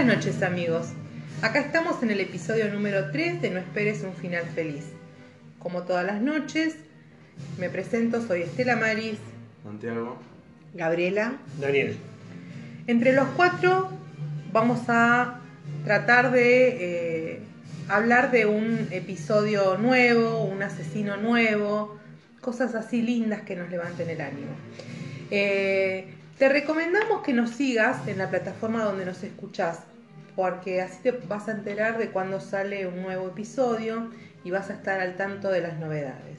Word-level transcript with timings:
Buenas 0.00 0.16
noches 0.16 0.42
amigos. 0.42 0.86
Acá 1.42 1.60
estamos 1.60 2.02
en 2.02 2.10
el 2.10 2.20
episodio 2.20 2.72
número 2.72 3.10
3 3.10 3.42
de 3.42 3.50
No 3.50 3.58
esperes 3.58 4.02
un 4.02 4.14
final 4.14 4.46
feliz. 4.46 4.86
Como 5.58 5.82
todas 5.82 6.06
las 6.06 6.22
noches, 6.22 6.74
me 7.58 7.68
presento, 7.68 8.26
soy 8.26 8.40
Estela 8.40 8.76
Maris. 8.76 9.18
Santiago. 9.62 10.16
Gabriela. 10.72 11.34
Daniel. 11.60 11.98
Entre 12.86 13.12
los 13.12 13.28
cuatro 13.36 13.90
vamos 14.54 14.88
a 14.88 15.42
tratar 15.84 16.30
de 16.30 17.34
eh, 17.34 17.40
hablar 17.86 18.30
de 18.30 18.46
un 18.46 18.88
episodio 18.92 19.76
nuevo, 19.76 20.44
un 20.44 20.62
asesino 20.62 21.18
nuevo, 21.18 21.98
cosas 22.40 22.74
así 22.74 23.02
lindas 23.02 23.42
que 23.42 23.54
nos 23.54 23.68
levanten 23.68 24.08
el 24.08 24.22
ánimo. 24.22 24.52
Eh, 25.30 26.14
te 26.40 26.48
recomendamos 26.48 27.20
que 27.20 27.34
nos 27.34 27.50
sigas 27.50 28.08
en 28.08 28.16
la 28.16 28.30
plataforma 28.30 28.82
donde 28.82 29.04
nos 29.04 29.22
escuchás, 29.22 29.80
porque 30.34 30.80
así 30.80 30.96
te 31.02 31.10
vas 31.10 31.48
a 31.48 31.52
enterar 31.52 31.98
de 31.98 32.08
cuando 32.08 32.40
sale 32.40 32.86
un 32.86 33.02
nuevo 33.02 33.28
episodio 33.28 34.08
y 34.42 34.50
vas 34.50 34.70
a 34.70 34.72
estar 34.72 35.00
al 35.00 35.18
tanto 35.18 35.50
de 35.50 35.60
las 35.60 35.78
novedades. 35.78 36.38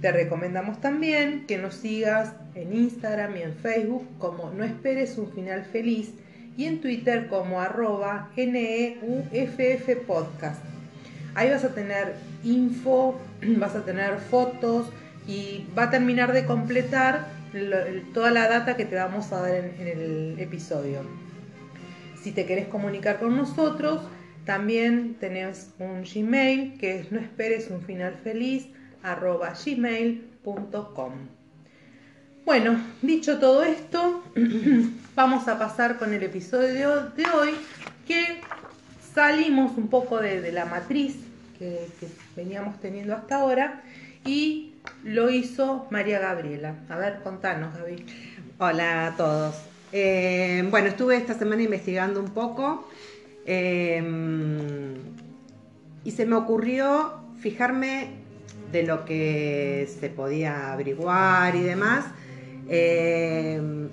Te 0.00 0.12
recomendamos 0.12 0.80
también 0.80 1.46
que 1.48 1.58
nos 1.58 1.74
sigas 1.74 2.32
en 2.54 2.72
Instagram 2.72 3.36
y 3.36 3.42
en 3.42 3.54
Facebook 3.56 4.06
como 4.20 4.50
No 4.50 4.62
Esperes 4.62 5.18
un 5.18 5.32
Final 5.32 5.64
Feliz 5.64 6.12
y 6.56 6.66
en 6.66 6.80
Twitter 6.80 7.26
como 7.26 7.60
arroba 7.60 8.30
NEUFF 8.36 9.96
Podcast. 10.06 10.62
Ahí 11.34 11.50
vas 11.50 11.64
a 11.64 11.74
tener 11.74 12.14
info, 12.44 13.18
vas 13.58 13.74
a 13.74 13.84
tener 13.84 14.20
fotos 14.20 14.92
y 15.26 15.66
va 15.76 15.84
a 15.84 15.90
terminar 15.90 16.32
de 16.32 16.46
completar 16.46 17.37
toda 18.12 18.30
la 18.30 18.48
data 18.48 18.76
que 18.76 18.84
te 18.84 18.96
vamos 18.96 19.32
a 19.32 19.42
dar 19.42 19.54
en, 19.54 19.86
el 19.86 20.36
episodio. 20.38 21.00
Si 22.22 22.32
te 22.32 22.46
querés 22.46 22.68
comunicar 22.68 23.18
con 23.18 23.36
nosotros, 23.36 24.02
también 24.44 25.16
tenés 25.20 25.72
un 25.78 26.02
Gmail 26.02 26.78
que 26.78 27.00
es 27.00 27.12
no 27.12 27.20
esperes 27.20 27.70
un 27.70 27.82
final 27.82 28.14
feliz 28.22 28.68
arroba 29.02 29.54
gmail.com. 29.54 31.12
Bueno, 32.44 32.82
dicho 33.02 33.38
todo 33.38 33.62
esto, 33.62 34.24
vamos 35.14 35.48
a 35.48 35.58
pasar 35.58 35.98
con 35.98 36.14
el 36.14 36.22
episodio 36.22 37.10
de 37.10 37.24
hoy 37.26 37.50
que 38.06 38.40
salimos 39.14 39.76
un 39.76 39.88
poco 39.88 40.18
de, 40.18 40.50
la 40.50 40.64
matriz 40.64 41.16
que, 41.58 41.86
que 42.00 42.08
veníamos 42.36 42.80
teniendo 42.80 43.14
hasta 43.14 43.36
ahora 43.36 43.82
y 44.24 44.67
lo 45.04 45.30
hizo 45.30 45.86
María 45.90 46.18
Gabriela. 46.18 46.74
A 46.88 46.96
ver, 46.96 47.20
contanos, 47.22 47.76
Gaby. 47.76 48.04
Hola 48.58 49.06
a 49.06 49.16
todos. 49.16 49.56
Eh, 49.92 50.66
bueno, 50.70 50.88
estuve 50.88 51.16
esta 51.16 51.34
semana 51.34 51.62
investigando 51.62 52.20
un 52.20 52.30
poco 52.30 52.88
eh, 53.46 54.02
y 56.04 56.10
se 56.10 56.26
me 56.26 56.36
ocurrió 56.36 57.20
fijarme 57.40 58.10
de 58.72 58.82
lo 58.82 59.04
que 59.04 59.88
se 59.98 60.10
podía 60.10 60.72
averiguar 60.72 61.54
y 61.56 61.62
demás, 61.62 62.04
eh, 62.68 63.88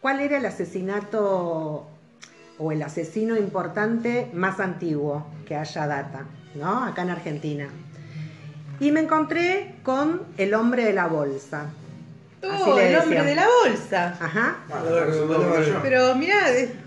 cuál 0.00 0.20
era 0.20 0.38
el 0.38 0.46
asesinato 0.46 1.86
o 2.58 2.72
el 2.72 2.82
asesino 2.82 3.36
importante 3.36 4.28
más 4.32 4.58
antiguo 4.58 5.26
que 5.46 5.54
haya 5.54 5.86
data, 5.86 6.26
¿no? 6.54 6.84
Acá 6.84 7.02
en 7.02 7.10
Argentina. 7.10 7.68
Y 8.82 8.90
me 8.90 8.98
encontré 8.98 9.76
con 9.84 10.22
el 10.38 10.54
hombre 10.54 10.84
de 10.84 10.92
la 10.92 11.06
bolsa. 11.06 11.70
Oh, 12.42 12.76
el 12.80 12.96
hombre 12.96 13.22
de 13.22 13.36
la 13.36 13.46
bolsa. 13.64 14.18
Ajá. 14.20 14.56
Ah, 14.72 14.82
Pero 15.82 16.16
mira, 16.16 16.34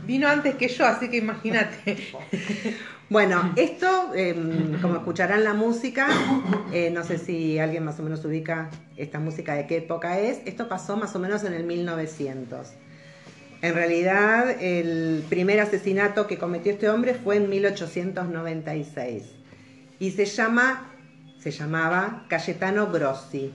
vino 0.05 0.27
antes 0.27 0.55
que 0.55 0.67
yo, 0.67 0.85
así 0.85 1.09
que 1.09 1.17
imagínate. 1.17 1.97
Bueno, 3.07 3.53
esto, 3.55 4.15
em, 4.15 4.81
como 4.81 4.95
escucharán 4.95 5.43
la 5.43 5.53
música, 5.53 6.07
eh, 6.73 6.89
no 6.89 7.03
sé 7.03 7.19
si 7.19 7.59
alguien 7.59 7.85
más 7.85 7.99
o 7.99 8.03
menos 8.03 8.25
ubica 8.25 8.71
esta 8.97 9.19
música 9.19 9.53
de 9.53 9.67
qué 9.67 9.77
época 9.77 10.19
es, 10.19 10.39
esto 10.45 10.67
pasó 10.67 10.97
más 10.97 11.15
o 11.15 11.19
menos 11.19 11.43
en 11.43 11.53
el 11.53 11.65
1900. 11.65 12.67
En 13.61 13.73
realidad, 13.75 14.49
el 14.59 15.23
primer 15.29 15.59
asesinato 15.59 16.25
que 16.25 16.39
cometió 16.39 16.71
este 16.71 16.89
hombre 16.89 17.13
fue 17.13 17.35
en 17.37 17.47
1896 17.47 19.23
y 19.99 20.09
se 20.09 20.25
llama 20.25 20.94
se 21.45 21.51
llamaba 21.51 22.25
Cayetano 22.27 22.91
Grossi 22.91 23.51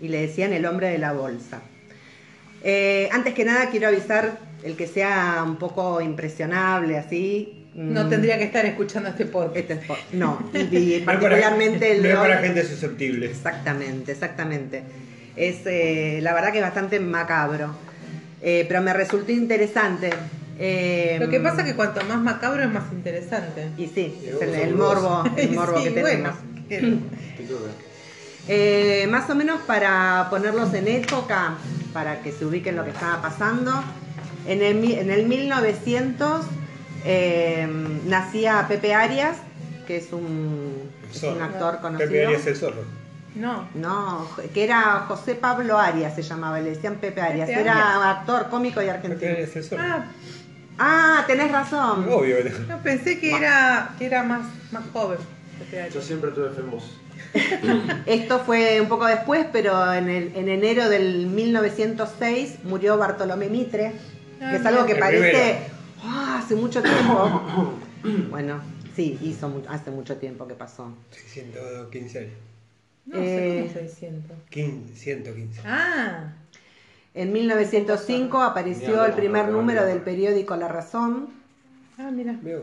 y 0.00 0.08
le 0.08 0.22
decían 0.22 0.52
el 0.52 0.66
hombre 0.66 0.88
de 0.88 0.98
la 0.98 1.12
bolsa. 1.12 1.60
Eh, 2.64 3.08
antes 3.12 3.34
que 3.34 3.44
nada 3.44 3.70
quiero 3.70 3.86
avisar 3.86 4.36
el 4.64 4.74
que 4.74 4.88
sea 4.88 5.44
un 5.46 5.54
poco 5.54 6.00
impresionable 6.00 6.98
así. 6.98 7.68
No 7.72 8.06
mm, 8.06 8.10
tendría 8.10 8.36
que 8.36 8.42
estar 8.42 8.66
escuchando 8.66 9.10
este 9.10 9.26
podcast. 9.26 9.70
Este 9.70 9.80
no, 10.14 10.50
y 10.72 10.98
particularmente 11.02 11.92
el 11.92 12.02
de 12.02 12.14
para 12.14 12.38
gente 12.38 12.64
susceptible. 12.64 13.26
Exactamente, 13.26 14.10
exactamente. 14.10 14.82
Es 15.36 15.58
eh, 15.66 16.18
la 16.22 16.34
verdad 16.34 16.50
que 16.50 16.58
es 16.58 16.64
bastante 16.64 16.98
macabro. 16.98 17.76
Eh, 18.42 18.64
pero 18.66 18.82
me 18.82 18.92
resultó 18.92 19.30
interesante. 19.30 20.10
Lo 21.20 21.30
que 21.30 21.40
pasa 21.40 21.60
es 21.60 21.68
que 21.68 21.76
cuanto 21.76 22.04
más 22.06 22.18
macabro 22.18 22.64
es 22.64 22.70
más 22.72 22.92
interesante. 22.92 23.68
Y 23.78 23.86
sí, 23.86 24.20
es 24.26 24.42
el, 24.42 24.74
morbo, 24.74 25.22
el 25.36 25.52
morbo 25.52 25.80
que 25.84 25.90
tenemos. 25.90 26.34
Eh, 28.48 29.06
más 29.08 29.28
o 29.30 29.34
menos 29.34 29.60
para 29.60 30.26
ponerlos 30.30 30.72
en 30.74 30.88
época, 30.88 31.58
para 31.92 32.22
que 32.22 32.32
se 32.32 32.46
ubiquen 32.46 32.74
lo 32.74 32.84
que 32.84 32.90
estaba 32.90 33.20
pasando, 33.20 33.70
en 34.46 34.62
el, 34.62 34.82
en 34.92 35.10
el 35.10 35.26
1900 35.26 36.46
eh, 37.04 37.68
nacía 38.06 38.66
Pepe 38.66 38.94
Arias, 38.94 39.36
que 39.86 39.98
es 39.98 40.12
un, 40.12 40.90
actor 41.40 41.80
conocido. 41.80 42.10
Pepe 42.10 42.26
Arias 42.26 42.46
el 42.46 42.56
zorro. 42.56 42.82
No. 43.34 43.68
No, 43.74 44.28
que 44.52 44.64
era 44.64 45.04
José 45.06 45.34
Pablo 45.34 45.78
Arias 45.78 46.14
se 46.14 46.22
llamaba, 46.22 46.60
le 46.60 46.70
decían 46.70 46.96
Pepe 46.96 47.20
Arias. 47.20 47.48
era 47.48 48.10
actor 48.10 48.48
cómico 48.50 48.82
y 48.82 48.88
argentino. 48.88 49.20
Pepe 49.20 49.42
Arias. 49.42 49.72
Ah. 49.78 50.04
ah, 50.78 51.24
tenés 51.26 51.52
razón. 51.52 52.06
Obvio. 52.10 52.36
No, 52.68 52.78
pensé 52.82 53.20
que 53.20 53.36
era, 53.36 53.94
que 53.98 54.06
era 54.06 54.22
más, 54.22 54.46
más 54.72 54.82
joven. 54.92 55.18
Yo 55.92 56.00
siempre 56.00 56.30
tuve 56.30 56.50
famoso. 56.50 56.88
Esto 58.06 58.40
fue 58.40 58.80
un 58.80 58.88
poco 58.88 59.06
después, 59.06 59.46
pero 59.52 59.92
en, 59.92 60.08
el, 60.08 60.34
en 60.34 60.48
enero 60.48 60.88
del 60.88 61.26
1906 61.26 62.64
murió 62.64 62.96
Bartolomé 62.96 63.48
Mitre, 63.48 63.92
que 64.38 64.56
es 64.56 64.66
algo 64.66 64.86
que 64.86 64.96
parece 64.96 65.58
ah, 66.02 66.40
hace 66.42 66.54
mucho 66.54 66.82
tiempo. 66.82 67.74
Bueno, 68.30 68.62
sí, 68.96 69.18
hizo 69.20 69.62
hace 69.68 69.90
mucho 69.90 70.16
tiempo 70.16 70.48
que 70.48 70.54
pasó. 70.54 70.94
615 71.10 72.18
años. 72.18 72.32
No, 73.04 73.18
eh, 73.18 73.70
600. 73.70 74.36
115. 74.94 75.60
Ah. 75.66 76.32
En 77.12 77.30
1905 77.30 78.40
apareció 78.40 79.04
el 79.04 79.12
primer 79.12 79.48
número 79.48 79.84
del 79.84 80.00
periódico 80.00 80.56
La 80.56 80.68
Razón. 80.68 81.28
Ah, 81.98 82.10
mira. 82.10 82.38
Veo. 82.40 82.62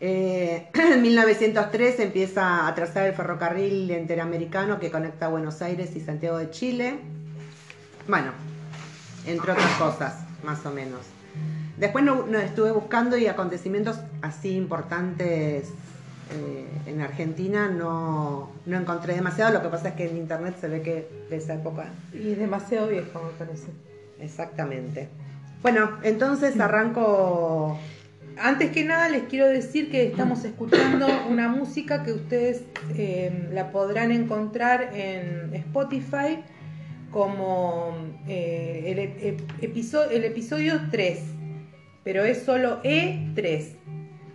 Eh, 0.00 0.68
en 0.74 1.02
1903 1.02 2.00
empieza 2.00 2.66
a 2.66 2.74
trazar 2.74 3.06
el 3.06 3.14
ferrocarril 3.14 3.90
interamericano 3.90 4.78
que 4.78 4.90
conecta 4.90 5.28
Buenos 5.28 5.60
Aires 5.62 5.94
y 5.96 6.00
Santiago 6.00 6.38
de 6.38 6.50
Chile. 6.50 6.98
Bueno, 8.06 8.32
entre 9.26 9.52
otras 9.52 9.72
cosas, 9.72 10.14
más 10.44 10.64
o 10.66 10.70
menos. 10.70 11.00
Después 11.76 12.04
no, 12.04 12.24
estuve 12.38 12.72
buscando 12.72 13.16
y 13.16 13.26
acontecimientos 13.26 13.98
así 14.22 14.56
importantes 14.56 15.68
eh, 16.30 16.66
en 16.86 17.00
Argentina 17.00 17.68
no, 17.68 18.50
no, 18.66 18.78
encontré 18.78 19.14
demasiado. 19.14 19.52
Lo 19.52 19.62
que 19.62 19.68
pasa 19.68 19.88
es 19.88 19.94
que 19.94 20.08
en 20.08 20.16
internet 20.16 20.56
se 20.60 20.68
ve 20.68 20.82
que 20.82 21.08
de 21.30 21.36
esa 21.36 21.54
época. 21.54 21.86
Y 22.12 22.32
es 22.32 22.38
demasiado 22.38 22.88
viejo, 22.88 23.22
me 23.22 23.44
parece. 23.44 23.68
Exactamente. 24.20 25.08
Bueno, 25.62 25.98
entonces 26.02 26.58
arranco 26.60 27.78
antes 28.40 28.70
que 28.70 28.84
nada 28.84 29.08
les 29.08 29.24
quiero 29.24 29.46
decir 29.48 29.90
que 29.90 30.06
estamos 30.06 30.44
escuchando 30.44 31.06
una 31.28 31.48
música 31.48 32.02
que 32.02 32.12
ustedes 32.12 32.62
eh, 32.96 33.48
la 33.52 33.70
podrán 33.70 34.12
encontrar 34.12 34.90
en 34.94 35.54
Spotify 35.54 36.42
como 37.10 37.96
eh, 38.26 38.84
el, 38.86 39.36
episodio, 39.62 40.10
el 40.10 40.24
episodio 40.24 40.80
3, 40.90 41.20
pero 42.04 42.24
es 42.24 42.42
solo 42.42 42.82
E3. 42.82 43.76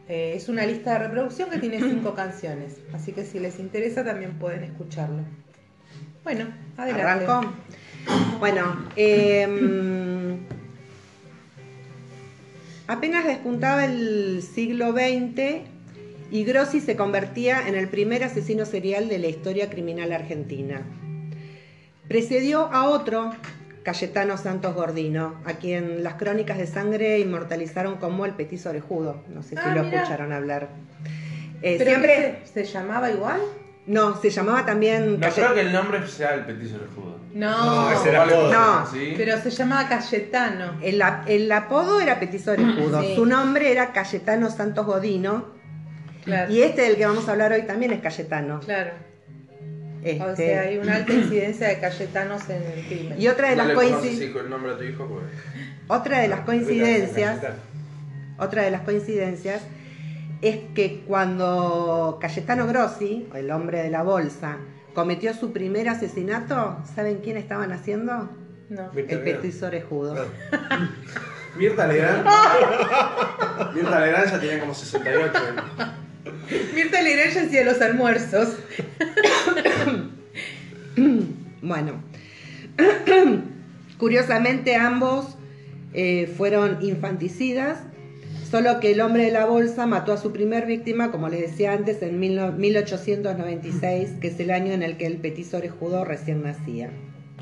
Eh, 0.10 0.34
es 0.36 0.50
una 0.50 0.66
lista 0.66 0.94
de 0.94 1.08
reproducción 1.08 1.50
que 1.50 1.60
tiene 1.60 1.80
cinco 1.80 2.14
canciones, 2.16 2.80
así 2.94 3.14
que 3.14 3.24
si 3.24 3.40
les 3.40 3.60
interesa 3.60 4.04
también 4.04 4.38
pueden 4.40 4.64
escucharlo. 4.64 5.24
Bueno, 6.24 6.46
adelante. 6.78 7.26
¿Arrancó? 7.26 7.54
Bueno, 8.40 8.86
eh, 8.96 9.48
Apenas 12.88 13.26
despuntaba 13.26 13.86
el 13.86 14.42
siglo 14.42 14.92
XX 14.92 15.62
y 16.32 16.44
Grossi 16.44 16.82
se 16.82 16.96
convertía 16.96 17.68
en 17.68 17.76
el 17.76 17.88
primer 17.88 18.24
asesino 18.24 18.66
serial 18.66 19.08
de 19.08 19.20
la 19.20 19.28
historia 19.28 19.70
criminal 19.70 20.12
argentina. 20.12 20.82
Precedió 22.08 22.66
a 22.74 22.90
otro 22.90 23.32
Cayetano 23.84 24.38
Santos 24.38 24.76
Gordino, 24.76 25.36
a 25.46 25.54
quien 25.54 26.04
las 26.04 26.16
crónicas 26.16 26.58
de 26.58 26.68
sangre 26.68 27.20
inmortalizaron 27.20 27.98
como 27.98 28.26
el 28.26 28.34
petiso 28.34 28.70
orejudo. 28.70 29.24
No 29.34 29.44
sé 29.44 29.50
si 29.50 29.56
Ah, 29.58 29.74
lo 29.74 29.82
escucharon 29.84 30.34
hablar. 30.34 30.70
Eh, 31.62 31.76
¿Pero 31.78 31.92
siempre, 31.92 32.40
se, 32.46 32.66
se 32.66 32.72
llamaba 32.74 33.10
igual? 33.12 33.40
No, 33.86 34.16
se 34.22 34.30
llamaba 34.30 34.66
también 34.66 35.20
No 35.20 35.30
creo 35.30 35.54
que 35.54 35.62
el 35.62 35.74
nombre 35.74 36.08
sea 36.08 36.36
el 36.36 36.46
petiso 36.46 36.78
del 36.78 36.88
judo. 36.90 37.20
No, 37.34 37.66
No, 37.66 37.92
ese 37.92 38.10
era 38.10 38.24
apodo. 38.24 38.54
No, 38.54 38.86
¿Sí? 38.92 39.14
pero 39.18 39.38
se 39.42 39.50
llamaba 39.50 39.90
Cayetano. 39.90 40.74
el, 40.82 41.02
ap- 41.02 41.28
el 41.28 41.52
apodo 41.52 42.00
era 42.00 42.20
petiso 42.20 42.52
orejudo, 42.52 43.02
Sí. 43.02 43.16
su 43.16 43.26
nombre 43.26 43.72
era 43.72 43.92
Cayetano 43.92 44.50
Santos 44.50 44.86
Godino 44.86 45.52
Claro, 46.24 46.54
y 46.54 46.62
este 46.62 46.84
del 46.84 46.96
que 46.96 47.06
vamos 47.06 47.28
a 47.28 47.32
hablar 47.34 47.52
hoy 47.52 47.64
también 47.64 47.92
es 47.92 48.02
Cayetano. 48.02 48.60
claro. 48.62 48.92
O 50.04 50.06
Este, 50.06 50.36
sea, 50.36 50.62
hay 50.64 50.78
una 50.78 50.96
alta 50.98 51.14
incidencia 51.14 51.68
de 51.70 51.80
Cayetanos 51.80 52.50
en 52.50 52.62
el 52.62 52.86
crimen. 52.86 53.22
y 53.22 53.28
otra 53.30 53.50
de 53.50 53.56
no 53.56 53.64
las 53.66 53.74
coincidencias, 53.76 54.36
el 54.44 54.50
nombre 54.50 54.72
a 54.74 54.78
tu 54.78 54.84
hijo 54.84 55.08
porque... 55.08 55.28
otra 55.88 56.20
de 56.20 56.28
las 56.28 56.40
coincidencias 56.42 57.40
Otra 58.38 58.64
de 58.64 58.72
las 58.72 58.82
coincidencias 58.82 59.62
es 60.44 60.58
que 60.76 61.04
cuando 61.08 62.18
Cayetano 62.20 62.68
Grossi, 62.68 63.28
el 63.34 63.50
hombre 63.50 63.82
de 63.82 63.90
la 63.90 64.04
bolsa, 64.04 64.58
cometió 64.94 65.34
su 65.34 65.54
primer 65.54 65.88
asesinato, 65.88 66.78
¿saben 66.94 67.22
quién 67.24 67.38
estaban 67.38 67.72
haciendo? 67.72 68.30
No. 68.70 68.92
El 68.94 69.22
petiso 69.22 69.68
orejudo. 69.68 70.28
Mirta 71.58 71.88
Legrand. 71.88 72.26
Mirta 73.74 74.00
Legrand 74.02 74.32
ya 74.32 74.40
tenía 74.40 74.60
como 74.60 74.74
68 74.74 75.38
años. 75.38 75.64
Mirta 76.76 77.02
Legrand 77.02 77.34
ya 77.34 77.42
hacía 77.44 77.64
los 77.64 77.82
almuerzos. 77.82 78.58
Bueno, 81.66 81.94
curiosamente 83.98 84.76
ambos 84.76 85.38
eh, 85.94 86.32
fueron 86.38 86.80
infanticidas, 86.82 87.80
solo 88.54 88.80
que 88.80 88.92
el 88.92 89.02
hombre 89.02 89.24
de 89.26 89.32
la 89.32 89.46
bolsa 89.46 89.88
mató 89.88 90.14
a 90.14 90.18
su 90.18 90.32
primer 90.32 90.68
víctima, 90.68 91.10
como 91.10 91.28
les 91.28 91.42
decía 91.42 91.74
antes, 91.74 92.04
en 92.04 92.20
mil 92.20 92.36
no- 92.36 92.52
1896, 92.52 94.10
que 94.22 94.28
es 94.28 94.40
el 94.40 94.52
año 94.52 94.74
en 94.74 94.84
el 94.84 94.96
que 94.96 95.08
el 95.08 95.18
petiso 95.18 95.58
orejudo 95.58 96.06
recién 96.06 96.44
nacía. 96.44 96.92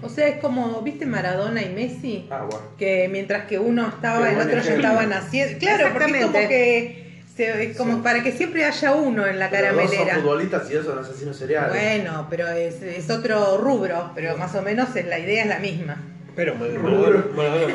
O 0.02 0.08
sea, 0.08 0.30
es 0.30 0.38
como, 0.38 0.82
¿viste 0.84 1.06
Maradona 1.06 1.62
y 1.64 1.70
Messi? 1.74 2.28
Ah, 2.32 2.46
bueno. 2.50 2.66
Que 2.78 3.10
mientras 3.12 3.46
que 3.46 3.60
uno 3.60 3.90
estaba, 3.90 4.26
Qué 4.26 4.36
el 4.36 4.40
otro 4.40 4.62
ya 4.62 4.74
estaba 4.76 5.06
naciendo. 5.06 5.60
Claro, 5.60 5.90
porque 5.92 6.18
es 6.20 6.26
como 6.26 6.40
que. 6.48 7.02
se- 7.36 7.64
es 7.66 7.78
como 7.78 7.96
Sí. 7.96 8.00
para 8.04 8.24
que 8.24 8.32
siempre 8.32 8.64
haya 8.64 8.94
uno 8.96 9.28
en 9.28 9.38
la 9.38 9.50
Pero 9.50 9.74
dos 9.74 9.82
son 9.82 9.90
caramelera. 9.92 10.16
futbolistas 10.22 10.72
y 10.72 10.74
dos 10.76 10.86
son 10.86 10.98
asesinos 11.00 11.36
seriales. 11.36 11.72
Bueno, 11.74 12.28
pero 12.30 12.48
es, 12.48 12.82
es 12.82 13.10
otro 13.10 13.58
rubro, 13.58 14.12
pero 14.16 14.38
más 14.38 14.56
o 14.56 14.62
menos 14.62 14.96
es, 14.96 15.06
la 15.08 15.20
idea 15.20 15.44
es 15.44 15.50
la 15.50 15.60
misma. 15.60 16.02
Pero 16.36 16.56
Maradona, 16.56 17.26
Maradona 17.36 17.74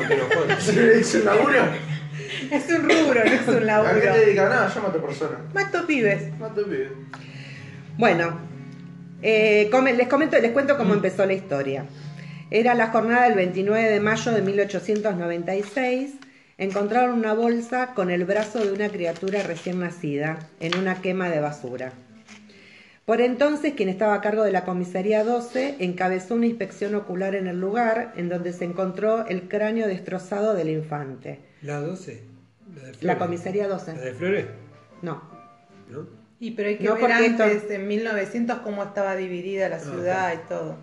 no. 0.48 0.60
Si 0.60 0.72
le 0.72 0.94
dicen 0.96 1.24
laburo, 1.26 1.58
Es 2.50 2.68
un 2.70 2.82
rubro, 2.82 3.24
no 3.24 3.30
es 3.32 3.48
un 3.48 3.54
¿a 3.54 3.58
qué 3.58 3.58
te 3.58 3.64
laburo. 3.64 4.14
dedicas? 4.14 4.48
Nada, 4.50 4.74
yo 4.74 4.82
mato 4.82 5.02
personas. 5.02 5.38
Mato 5.54 5.86
pibes. 5.86 6.38
Mato 6.38 6.64
pibes. 6.64 6.90
Bueno, 7.98 8.38
eh, 9.22 9.70
les 9.96 10.08
comento, 10.08 10.38
les 10.38 10.52
cuento 10.52 10.76
cómo 10.76 10.94
empezó 10.94 11.24
la 11.26 11.32
historia. 11.32 11.86
Era 12.50 12.74
la 12.74 12.88
jornada 12.88 13.24
del 13.24 13.34
29 13.34 13.90
de 13.90 14.00
mayo 14.00 14.32
de 14.32 14.42
1896. 14.42 16.14
Encontraron 16.58 17.18
una 17.18 17.34
bolsa 17.34 17.92
con 17.94 18.10
el 18.10 18.24
brazo 18.24 18.64
de 18.64 18.72
una 18.72 18.88
criatura 18.88 19.42
recién 19.42 19.80
nacida 19.80 20.38
en 20.60 20.78
una 20.78 21.00
quema 21.02 21.28
de 21.28 21.40
basura. 21.40 21.92
Por 23.04 23.20
entonces, 23.20 23.74
quien 23.74 23.88
estaba 23.88 24.14
a 24.14 24.20
cargo 24.20 24.42
de 24.42 24.52
la 24.52 24.64
comisaría 24.64 25.22
12 25.22 25.76
encabezó 25.78 26.34
una 26.34 26.46
inspección 26.46 26.94
ocular 26.96 27.34
en 27.36 27.46
el 27.46 27.60
lugar, 27.60 28.12
en 28.16 28.28
donde 28.28 28.52
se 28.52 28.64
encontró 28.64 29.26
el 29.28 29.48
cráneo 29.48 29.86
destrozado 29.86 30.54
del 30.54 30.70
infante. 30.70 31.38
La 31.62 31.80
12. 31.80 32.35
La, 32.76 33.14
La 33.14 33.18
comisaría 33.18 33.64
¿La 33.64 33.74
12. 33.74 33.92
de 33.94 34.12
Flores? 34.14 34.46
No. 35.02 35.22
¿No? 35.88 36.06
Y 36.38 36.50
pero 36.52 36.68
hay 36.68 36.76
que 36.76 36.84
No, 36.84 36.92
ver 36.94 37.00
porque 37.00 37.26
esto- 37.26 37.42
antes, 37.44 37.70
en 37.70 37.88
1900, 37.88 38.58
cómo 38.58 38.82
estaba 38.82 39.16
dividida 39.16 39.68
la 39.68 39.78
ciudad 39.78 40.34
y 40.34 40.48
todo. 40.48 40.76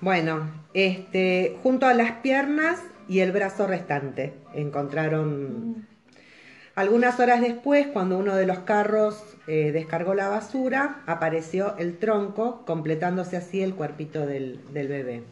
Bueno, 0.00 0.50
este, 0.74 1.56
junto 1.62 1.86
a 1.86 1.94
las 1.94 2.12
piernas 2.22 2.80
y 3.08 3.20
el 3.20 3.32
brazo 3.32 3.66
restante 3.66 4.34
encontraron. 4.54 5.86
Algunas 6.74 7.20
horas 7.20 7.42
después, 7.42 7.86
cuando 7.88 8.16
uno 8.16 8.34
de 8.34 8.46
los 8.46 8.60
carros 8.60 9.22
eh, 9.46 9.72
descargó 9.72 10.14
la 10.14 10.28
basura, 10.28 11.02
apareció 11.06 11.76
el 11.76 11.98
tronco, 11.98 12.64
completándose 12.64 13.36
así 13.36 13.62
el 13.62 13.74
cuerpito 13.74 14.26
del, 14.26 14.60
del 14.72 14.88
bebé. 14.88 15.22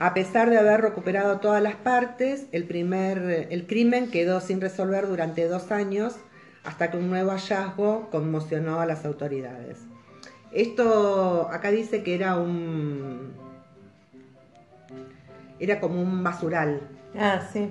A 0.00 0.14
pesar 0.14 0.48
de 0.48 0.56
haber 0.56 0.80
recuperado 0.80 1.40
todas 1.40 1.62
las 1.62 1.76
partes, 1.76 2.46
el, 2.52 2.64
primer, 2.64 3.48
el 3.50 3.66
crimen 3.66 4.10
quedó 4.10 4.40
sin 4.40 4.58
resolver 4.62 5.06
durante 5.06 5.46
dos 5.46 5.70
años, 5.70 6.16
hasta 6.64 6.90
que 6.90 6.96
un 6.96 7.10
nuevo 7.10 7.32
hallazgo 7.32 8.08
conmocionó 8.10 8.80
a 8.80 8.86
las 8.86 9.04
autoridades. 9.04 9.76
Esto 10.52 11.50
acá 11.52 11.70
dice 11.70 12.02
que 12.02 12.14
era 12.14 12.38
un, 12.38 13.34
era 15.58 15.80
como 15.80 16.00
un 16.00 16.24
basural. 16.24 16.80
Ah, 17.18 17.42
sí. 17.52 17.68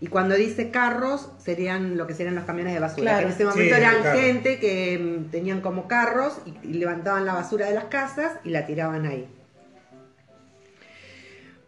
Y 0.00 0.08
cuando 0.08 0.34
dice 0.34 0.70
carros, 0.70 1.30
serían 1.38 1.96
lo 1.96 2.06
que 2.06 2.12
serían 2.12 2.34
los 2.34 2.44
camiones 2.44 2.74
de 2.74 2.80
basura. 2.80 3.02
Claro. 3.02 3.18
Que 3.20 3.24
en 3.24 3.32
ese 3.32 3.44
momento 3.46 3.74
Sí, 3.74 3.80
eran 3.80 4.02
claro. 4.02 4.18
gente 4.20 4.58
que 4.58 4.98
mm, 4.98 5.30
tenían 5.30 5.62
como 5.62 5.88
carros 5.88 6.42
y, 6.44 6.68
y 6.68 6.74
levantaban 6.74 7.24
la 7.24 7.32
basura 7.32 7.68
de 7.68 7.74
las 7.74 7.84
casas 7.84 8.32
y 8.44 8.50
la 8.50 8.66
tiraban 8.66 9.06
ahí. 9.06 9.26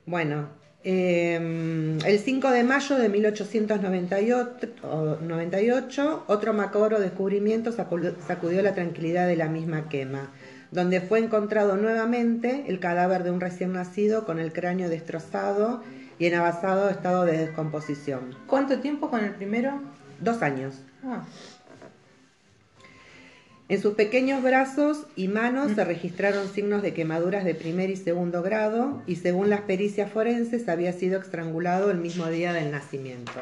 Bueno, 0.07 0.49
eh, 0.85 1.37
el 2.05 2.19
5 2.19 2.51
de 2.51 2.65
mayo 2.65 2.97
de 2.99 3.09
1898, 3.09 4.69
o 4.83 5.17
98, 5.21 6.25
otro 6.27 6.53
macabro 6.53 6.99
descubrimiento 7.01 7.71
sacu- 7.73 8.15
sacudió 8.27 8.63
la 8.63 8.75
tranquilidad 8.75 9.27
de 9.29 9.37
la 9.37 9.49
misma 9.49 9.89
quema, 9.89 10.31
donde 10.71 11.01
fue 11.01 11.21
encontrado 11.21 11.77
nuevamente 11.77 12.65
el 12.67 12.81
cadáver 12.81 13.23
de 13.23 13.31
un 13.31 13.41
recién 13.41 13.73
nacido 13.73 14.25
con 14.25 14.39
el 14.41 14.53
cráneo 14.53 14.89
destrozado 14.89 15.83
y 16.19 16.27
en 16.27 16.35
avanzado 16.35 16.89
estado 16.91 17.25
de 17.25 17.39
descomposición. 17.39 18.35
¿Cuánto 18.47 18.79
tiempo 18.81 19.09
con 19.11 19.21
el 19.25 19.35
primero? 19.35 19.81
Dos 20.21 20.43
años. 20.43 20.83
Ah, 21.05 21.23
En 23.73 23.81
sus 23.81 23.95
pequeños 23.95 24.43
brazos 24.43 25.07
y 25.17 25.29
manos 25.29 25.73
se 25.73 25.83
registraron 25.83 26.47
signos 26.47 26.83
de 26.83 26.93
quemaduras 26.93 27.43
de 27.43 27.55
primer 27.55 27.89
y 27.89 27.97
segundo 27.97 28.43
grado 28.43 29.01
y 29.07 29.17
según 29.17 29.49
las 29.49 29.63
pericias 29.63 30.13
forenses 30.13 30.69
había 30.69 30.93
sido 30.93 31.19
estrangulado 31.19 31.91
el 31.91 31.97
mismo 31.97 32.27
día 32.27 32.53
del 32.53 32.71
nacimiento. 32.71 33.33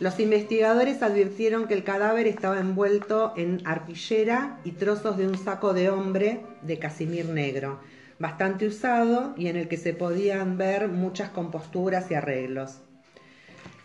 Los 0.00 0.18
investigadores 0.18 1.02
advirtieron 1.02 1.68
que 1.68 1.74
el 1.74 1.84
cadáver 1.84 2.26
estaba 2.26 2.58
envuelto 2.58 3.34
en 3.36 3.60
arpillera 3.66 4.60
y 4.64 4.70
trozos 4.70 5.18
de 5.18 5.26
un 5.26 5.36
saco 5.36 5.74
de 5.74 5.90
hombre 5.90 6.40
de 6.62 6.78
casimir 6.78 7.26
negro, 7.26 7.80
bastante 8.18 8.66
usado 8.66 9.34
y 9.36 9.48
en 9.48 9.56
el 9.56 9.68
que 9.68 9.76
se 9.76 9.92
podían 9.92 10.56
ver 10.56 10.88
muchas 10.88 11.28
composturas 11.28 12.10
y 12.10 12.14
arreglos. 12.14 12.78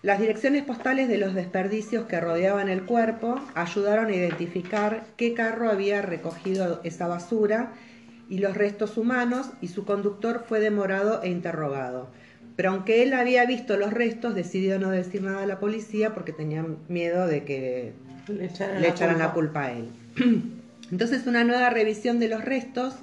Las 0.03 0.19
direcciones 0.19 0.65
postales 0.65 1.07
de 1.07 1.17
los 1.17 1.33
desperdicios 1.33 2.07
que 2.07 2.19
rodeaban 2.19 2.67
el 2.67 2.83
cuerpo 2.83 3.39
ayudaron 3.55 4.07
a 4.07 4.15
identificar 4.15 5.05
qué 5.15 5.33
carro 5.33 5.69
había 5.69 6.01
recogido 6.01 6.81
esa 6.83 7.07
basura 7.07 7.71
y 8.27 8.39
los 8.39 8.57
restos 8.57 8.97
humanos 8.97 9.51
y 9.61 9.69
su 9.69 9.85
conductor 9.85 10.43
fue 10.45 10.59
demorado 10.59 11.23
e 11.23 11.29
interrogado. 11.29 12.09
Pero 12.57 12.71
aunque 12.71 13.01
él 13.01 13.13
había 13.13 13.45
visto 13.45 13.77
los 13.77 13.93
restos, 13.93 14.35
decidió 14.35 14.77
no 14.77 14.89
decir 14.89 15.23
nada 15.23 15.43
a 15.43 15.47
la 15.47 15.61
policía 15.61 16.13
porque 16.13 16.33
tenía 16.33 16.65
miedo 16.89 17.25
de 17.25 17.45
que 17.45 17.93
le 18.27 18.47
echaron, 18.47 18.81
le 18.81 18.89
echaran 18.89 19.19
la 19.19 19.31
culpa 19.31 19.67
a 19.67 19.71
él. 19.71 19.87
Entonces 20.91 21.27
una 21.27 21.45
nueva 21.45 21.69
revisión 21.69 22.19
de 22.19 22.27
los 22.27 22.43
restos 22.43 22.95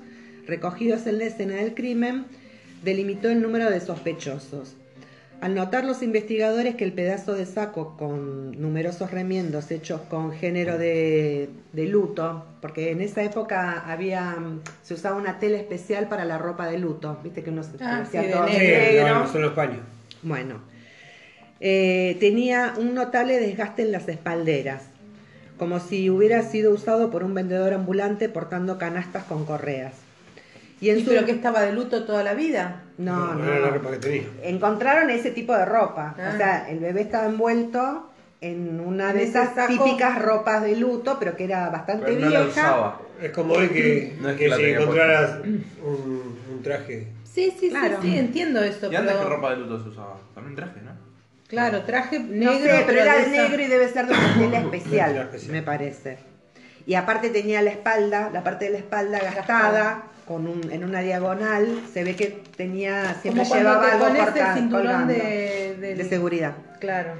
recogidos 0.47 1.07
en 1.07 1.17
la 1.17 1.25
escena 1.25 1.55
del 1.55 1.73
crimen 1.73 2.27
delimitó 2.85 3.31
el 3.31 3.41
número 3.41 3.71
de 3.71 3.81
sospechosos. 3.81 4.77
Al 5.41 5.55
notar 5.55 5.85
los 5.85 6.03
investigadores 6.03 6.75
que 6.75 6.85
el 6.85 6.93
pedazo 6.93 7.33
de 7.35 7.47
saco 7.47 7.97
con 7.97 8.61
numerosos 8.61 9.11
remiendos 9.11 9.71
hechos 9.71 10.03
con 10.03 10.33
género 10.33 10.77
de, 10.77 11.49
de 11.73 11.87
luto, 11.87 12.45
porque 12.61 12.91
en 12.91 13.01
esa 13.01 13.23
época 13.23 13.85
había 13.91 14.37
se 14.83 14.93
usaba 14.93 15.17
una 15.17 15.39
tela 15.39 15.57
especial 15.57 16.09
para 16.09 16.27
la 16.27 16.37
ropa 16.37 16.67
de 16.67 16.79
luto, 16.79 17.19
viste 17.25 17.43
que 17.43 17.49
uno 17.49 17.63
se 17.63 17.71
Ah, 17.81 18.05
sí, 18.05 18.19
todo 18.31 18.45
de 18.45 18.51
negro. 18.53 18.81
Sí, 18.81 18.95
negro. 18.97 19.15
no, 19.21 19.29
son 19.29 19.43
los 19.43 19.53
paños. 19.53 19.81
Bueno, 20.23 20.61
eh, 21.61 22.19
tenía 22.21 22.75
un 22.77 22.95
notable 22.95 23.41
desgaste 23.41 23.81
en 23.81 23.93
las 23.93 24.09
espalderas, 24.09 24.83
como 25.59 25.81
si 25.81 26.11
hubiera 26.11 26.43
sido 26.43 26.71
usado 26.73 27.11
por 27.11 27.25
un 27.25 27.33
vendedor 27.33 27.73
ambulante 27.73 28.29
portando 28.29 28.77
canastas 28.77 29.25
con 29.25 29.47
correas. 29.47 29.95
Y 30.81 30.91
en 30.91 30.99
¿Y 30.99 31.05
su... 31.05 31.11
pero 31.11 31.27
que 31.27 31.33
estaba 31.33 31.63
de 31.63 31.73
luto 31.73 32.05
toda 32.05 32.23
la 32.23 32.35
vida? 32.35 32.83
No, 32.99 33.35
no, 33.35 33.45
era 33.45 33.59
la 33.61 33.67
no. 33.69 33.73
ropa 33.75 33.91
que 33.93 33.97
tenía. 33.99 34.23
Encontraron 34.43 35.11
ese 35.11 35.31
tipo 35.31 35.55
de 35.55 35.65
ropa. 35.65 36.15
Ah. 36.19 36.31
O 36.35 36.37
sea, 36.37 36.71
el 36.71 36.79
bebé 36.81 37.03
estaba 37.03 37.27
envuelto 37.27 38.11
en 38.41 38.81
una 38.81 39.13
de 39.13 39.25
esas 39.25 39.55
saco. 39.55 39.73
típicas 39.85 40.21
ropas 40.23 40.63
de 40.63 40.77
luto, 40.77 41.17
pero 41.19 41.37
que 41.37 41.45
era 41.45 41.69
bastante 41.69 42.07
Pero 42.07 42.21
no 42.21 42.31
la 42.31 42.41
vieja. 42.43 42.61
usaba. 42.61 43.01
Es 43.21 43.31
como 43.33 43.53
hoy 43.55 43.69
que, 43.69 44.17
No 44.21 44.31
es 44.31 44.37
que 44.37 44.45
que 44.45 44.49
la 44.49 44.57
si 44.57 44.65
encontraras 44.65 45.41
un, 45.45 46.39
un 46.51 46.63
traje. 46.63 47.09
Sí, 47.25 47.55
sí, 47.61 47.69
Claro. 47.69 47.99
sí, 48.01 48.11
sí, 48.13 48.19
entiendo 48.19 48.63
eso. 48.63 48.91
Y 48.91 48.97
antes 48.97 49.13
pero- 49.15 49.29
que 49.29 49.35
ropa 49.37 49.51
de 49.51 49.57
luto 49.59 49.83
se 49.83 49.89
usaba. 49.91 50.17
También 50.35 50.57
traje, 50.57 50.81
¿no? 50.83 50.91
Claro, 51.49 51.83
traje 51.83 52.19
negro. 52.21 52.53
No 52.53 52.59
sé, 52.59 52.83
pero 52.87 53.01
era 53.03 53.15
de 53.17 53.23
esa- 53.23 53.31
negro 53.49 53.63
y 53.63 53.67
debe 53.67 53.89
ser 53.89 54.07
de 54.07 54.13
una 54.15 54.35
tela 54.39 54.59
especial. 54.61 55.31
me 55.51 55.63
parece. 55.63 56.19
Y 56.87 56.95
aparte 56.95 57.29
tenía 57.29 57.61
la 57.61 57.71
espalda, 57.71 58.31
la 58.33 58.43
parte 58.43 58.65
de 58.67 58.71
la 58.73 58.79
espalda 58.79 59.19
gastada, 59.21 60.05
con 60.31 60.47
un, 60.47 60.71
en 60.71 60.85
una 60.85 61.01
diagonal. 61.01 61.83
Se 61.93 62.05
ve 62.05 62.15
que 62.15 62.41
tenía, 62.57 63.15
siempre 63.21 63.43
Como 63.43 63.53
llevaba 63.57 63.85
te 63.87 63.91
algo 63.95 64.05
pones 64.07 64.23
corta- 64.23 64.53
el 64.53 64.59
cinturón 64.61 64.83
colgando, 64.87 65.13
de, 65.13 65.77
del- 65.81 65.99
de 65.99 66.05
seguridad. 66.09 66.55
Claro, 66.79 67.15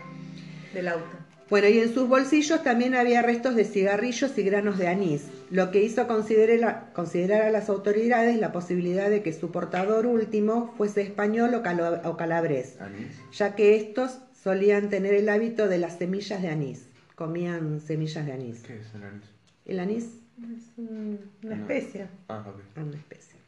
del 0.73 0.87
auto. 0.87 1.17
Bueno, 1.49 1.67
y 1.67 1.81
en 1.81 1.93
sus 1.93 2.07
bolsillos 2.09 2.63
también 2.63 2.95
había 2.95 3.21
restos 3.23 3.57
de 3.57 3.65
cigarrillos 3.65 4.39
y 4.39 4.43
granos 4.45 4.79
de 4.79 4.87
anís, 4.87 5.25
lo 5.51 5.73
que 5.73 5.83
hizo 5.83 6.07
considerar, 6.07 6.91
considerar 6.93 7.43
a 7.43 7.51
las 7.51 7.69
autoridades 7.69 8.39
la 8.39 8.53
posibilidad 8.53 9.11
de 9.11 9.23
que 9.25 9.33
su 9.33 9.51
portador 9.51 10.07
último 10.07 10.73
fuese 10.79 11.01
español 11.01 11.53
o, 11.57 11.63
calo- 11.65 12.01
o 12.05 12.17
calabrés, 12.17 12.77
Anís. 12.81 13.09
ya 13.37 13.57
que 13.57 13.75
estos 13.75 14.19
solían 14.41 14.89
tener 14.89 15.15
el 15.15 15.29
hábito 15.29 15.67
de 15.67 15.79
las 15.79 15.99
semillas 15.99 16.41
de 16.43 16.51
anís, 16.51 16.87
comían 17.17 17.81
semillas 17.81 18.25
de 18.25 18.33
anís. 18.33 18.61
¿Qué 18.61 18.77
es 18.77 18.95
el 18.95 19.03
anís? 19.03 19.25
El 19.67 19.81
anís 19.81 20.07
Es 20.43 20.73
un- 20.79 21.31
una 21.43 21.57
No. 21.57 21.63
especia. 21.63 22.09
Ah, 22.29 22.43
una 22.77 22.97
especie. 22.97 23.39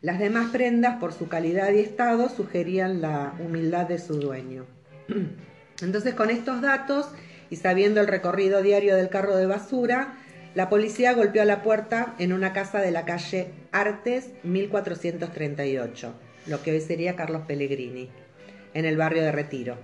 Las 0.00 0.18
demás 0.18 0.50
prendas, 0.50 0.96
por 0.96 1.12
su 1.12 1.28
calidad 1.28 1.72
y 1.72 1.80
estado, 1.80 2.28
sugerían 2.28 3.00
la 3.00 3.34
humildad 3.38 3.86
de 3.86 3.98
su 3.98 4.14
dueño. 4.18 4.66
Entonces, 5.82 6.14
con 6.14 6.30
estos 6.30 6.60
datos 6.60 7.08
y 7.50 7.56
sabiendo 7.56 8.00
el 8.00 8.06
recorrido 8.06 8.62
diario 8.62 8.96
del 8.96 9.08
carro 9.08 9.36
de 9.36 9.46
basura, 9.46 10.14
la 10.54 10.68
policía 10.68 11.12
golpeó 11.14 11.42
a 11.42 11.46
la 11.46 11.62
puerta 11.62 12.14
en 12.18 12.32
una 12.32 12.52
casa 12.52 12.80
de 12.80 12.90
la 12.90 13.04
calle 13.04 13.48
Artes 13.72 14.30
1438, 14.44 16.14
lo 16.46 16.62
que 16.62 16.72
hoy 16.72 16.80
sería 16.80 17.16
Carlos 17.16 17.42
Pellegrini, 17.46 18.08
en 18.72 18.84
el 18.84 18.96
barrio 18.96 19.22
de 19.22 19.32
Retiro, 19.32 19.76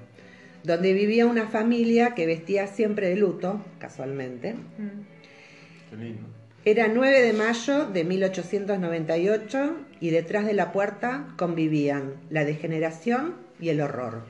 donde 0.62 0.92
vivía 0.92 1.26
una 1.26 1.46
familia 1.48 2.14
que 2.14 2.26
vestía 2.26 2.66
siempre 2.66 3.08
de 3.08 3.16
luto, 3.16 3.64
casualmente, 3.78 4.54
Mm. 4.54 5.09
Qué 5.90 5.96
lindo. 5.96 6.22
era 6.64 6.88
9 6.88 7.22
de 7.22 7.32
mayo 7.32 7.86
de 7.86 8.04
1898 8.04 9.76
y 10.00 10.10
detrás 10.10 10.46
de 10.46 10.54
la 10.54 10.72
puerta 10.72 11.26
convivían 11.36 12.14
la 12.30 12.44
degeneración 12.44 13.34
y 13.60 13.70
el 13.70 13.80
horror. 13.80 14.22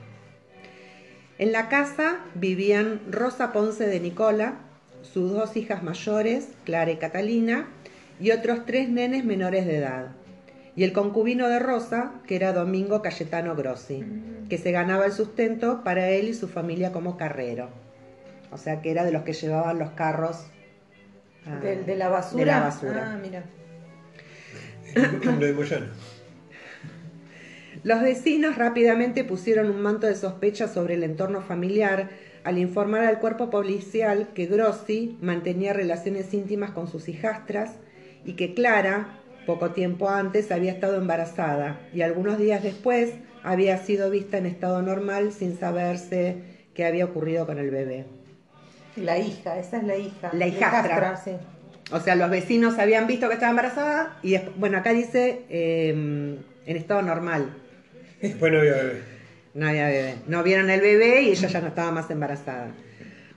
En 1.37 1.51
la 1.51 1.69
casa 1.69 2.19
vivían 2.35 3.01
Rosa 3.09 3.51
Ponce 3.51 3.87
de 3.87 3.99
Nicola, 3.99 4.59
sus 5.01 5.31
dos 5.31 5.55
hijas 5.57 5.83
mayores, 5.83 6.49
Clara 6.65 6.91
y 6.91 6.97
Catalina, 6.97 7.67
y 8.19 8.31
otros 8.31 8.65
tres 8.65 8.89
nenes 8.89 9.25
menores 9.25 9.65
de 9.65 9.77
edad. 9.77 10.11
Y 10.75 10.83
el 10.83 10.93
concubino 10.93 11.47
de 11.49 11.59
Rosa, 11.59 12.13
que 12.27 12.35
era 12.35 12.53
Domingo 12.53 13.01
Cayetano 13.01 13.55
Grossi, 13.55 14.03
que 14.49 14.57
se 14.57 14.71
ganaba 14.71 15.05
el 15.05 15.11
sustento 15.11 15.83
para 15.83 16.09
él 16.09 16.29
y 16.29 16.33
su 16.33 16.47
familia 16.47 16.91
como 16.91 17.17
carrero. 17.17 17.69
O 18.51 18.57
sea 18.57 18.81
que 18.81 18.91
era 18.91 19.03
de 19.03 19.11
los 19.11 19.23
que 19.23 19.33
llevaban 19.33 19.79
los 19.79 19.91
carros 19.91 20.45
ah, 21.45 21.59
¿De, 21.59 21.83
de 21.83 21.95
la 21.95 22.09
basura? 22.09 22.39
de 22.39 22.45
la 22.45 22.59
basura. 22.59 23.11
Ah, 23.13 23.19
mira. 23.21 23.43
Lo 25.23 25.37
de 25.37 25.53
Moyano. 25.53 25.87
Los 27.83 28.01
vecinos 28.01 28.57
rápidamente 28.57 29.23
pusieron 29.23 29.69
un 29.69 29.81
manto 29.81 30.05
de 30.05 30.15
sospecha 30.15 30.67
sobre 30.67 30.95
el 30.95 31.03
entorno 31.03 31.41
familiar 31.41 32.09
al 32.43 32.57
informar 32.57 33.05
al 33.05 33.19
cuerpo 33.19 33.49
policial 33.49 34.29
que 34.35 34.45
Grossi 34.45 35.17
mantenía 35.21 35.73
relaciones 35.73 36.33
íntimas 36.33 36.71
con 36.71 36.87
sus 36.87 37.07
hijastras 37.07 37.77
y 38.25 38.33
que 38.33 38.53
Clara, 38.53 39.19
poco 39.45 39.71
tiempo 39.71 40.09
antes, 40.09 40.51
había 40.51 40.71
estado 40.71 40.97
embarazada 40.97 41.79
y 41.93 42.01
algunos 42.01 42.37
días 42.37 42.61
después 42.61 43.13
había 43.43 43.77
sido 43.77 44.09
vista 44.09 44.37
en 44.37 44.45
estado 44.45 44.81
normal 44.81 45.31
sin 45.31 45.57
saberse 45.57 46.43
qué 46.75 46.85
había 46.85 47.05
ocurrido 47.05 47.45
con 47.45 47.57
el 47.57 47.71
bebé. 47.71 48.05
La 48.95 49.17
hija, 49.17 49.57
esa 49.57 49.77
es 49.77 49.83
la 49.83 49.97
hija. 49.97 50.29
La 50.33 50.47
hijastra. 50.47 51.17
sí. 51.17 51.31
O 51.91 51.99
sea, 51.99 52.15
los 52.15 52.29
vecinos 52.29 52.79
habían 52.79 53.07
visto 53.07 53.27
que 53.27 53.33
estaba 53.33 53.49
embarazada 53.49 54.17
y, 54.23 54.37
bueno, 54.55 54.77
acá 54.77 54.93
dice 54.93 55.41
eh, 55.49 55.89
en 55.89 56.77
estado 56.77 57.01
normal. 57.01 57.53
Después 58.21 58.51
no 58.51 58.59
había 58.59 58.73
bebé. 58.73 59.01
No 59.53 59.67
había 59.67 59.87
bebé. 59.87 60.15
No 60.27 60.43
vieron 60.43 60.69
el 60.69 60.79
bebé 60.79 61.21
y 61.23 61.31
ella 61.31 61.47
ya 61.49 61.59
no 61.59 61.67
estaba 61.67 61.91
más 61.91 62.09
embarazada. 62.09 62.69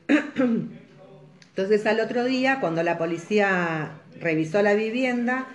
Entonces 0.36 1.86
al 1.86 2.00
otro 2.00 2.24
día, 2.24 2.58
cuando 2.60 2.82
la 2.82 2.98
policía 2.98 3.92
revisó 4.20 4.62
la 4.62 4.74
vivienda, 4.74 5.46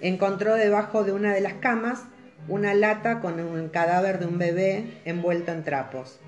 encontró 0.00 0.54
debajo 0.54 1.04
de 1.04 1.12
una 1.12 1.34
de 1.34 1.40
las 1.40 1.54
camas 1.54 2.04
una 2.48 2.74
lata 2.74 3.20
con 3.20 3.40
un 3.40 3.68
cadáver 3.68 4.18
de 4.18 4.26
un 4.26 4.38
bebé 4.38 4.84
envuelto 5.04 5.52
en 5.52 5.64
trapos. 5.64 6.18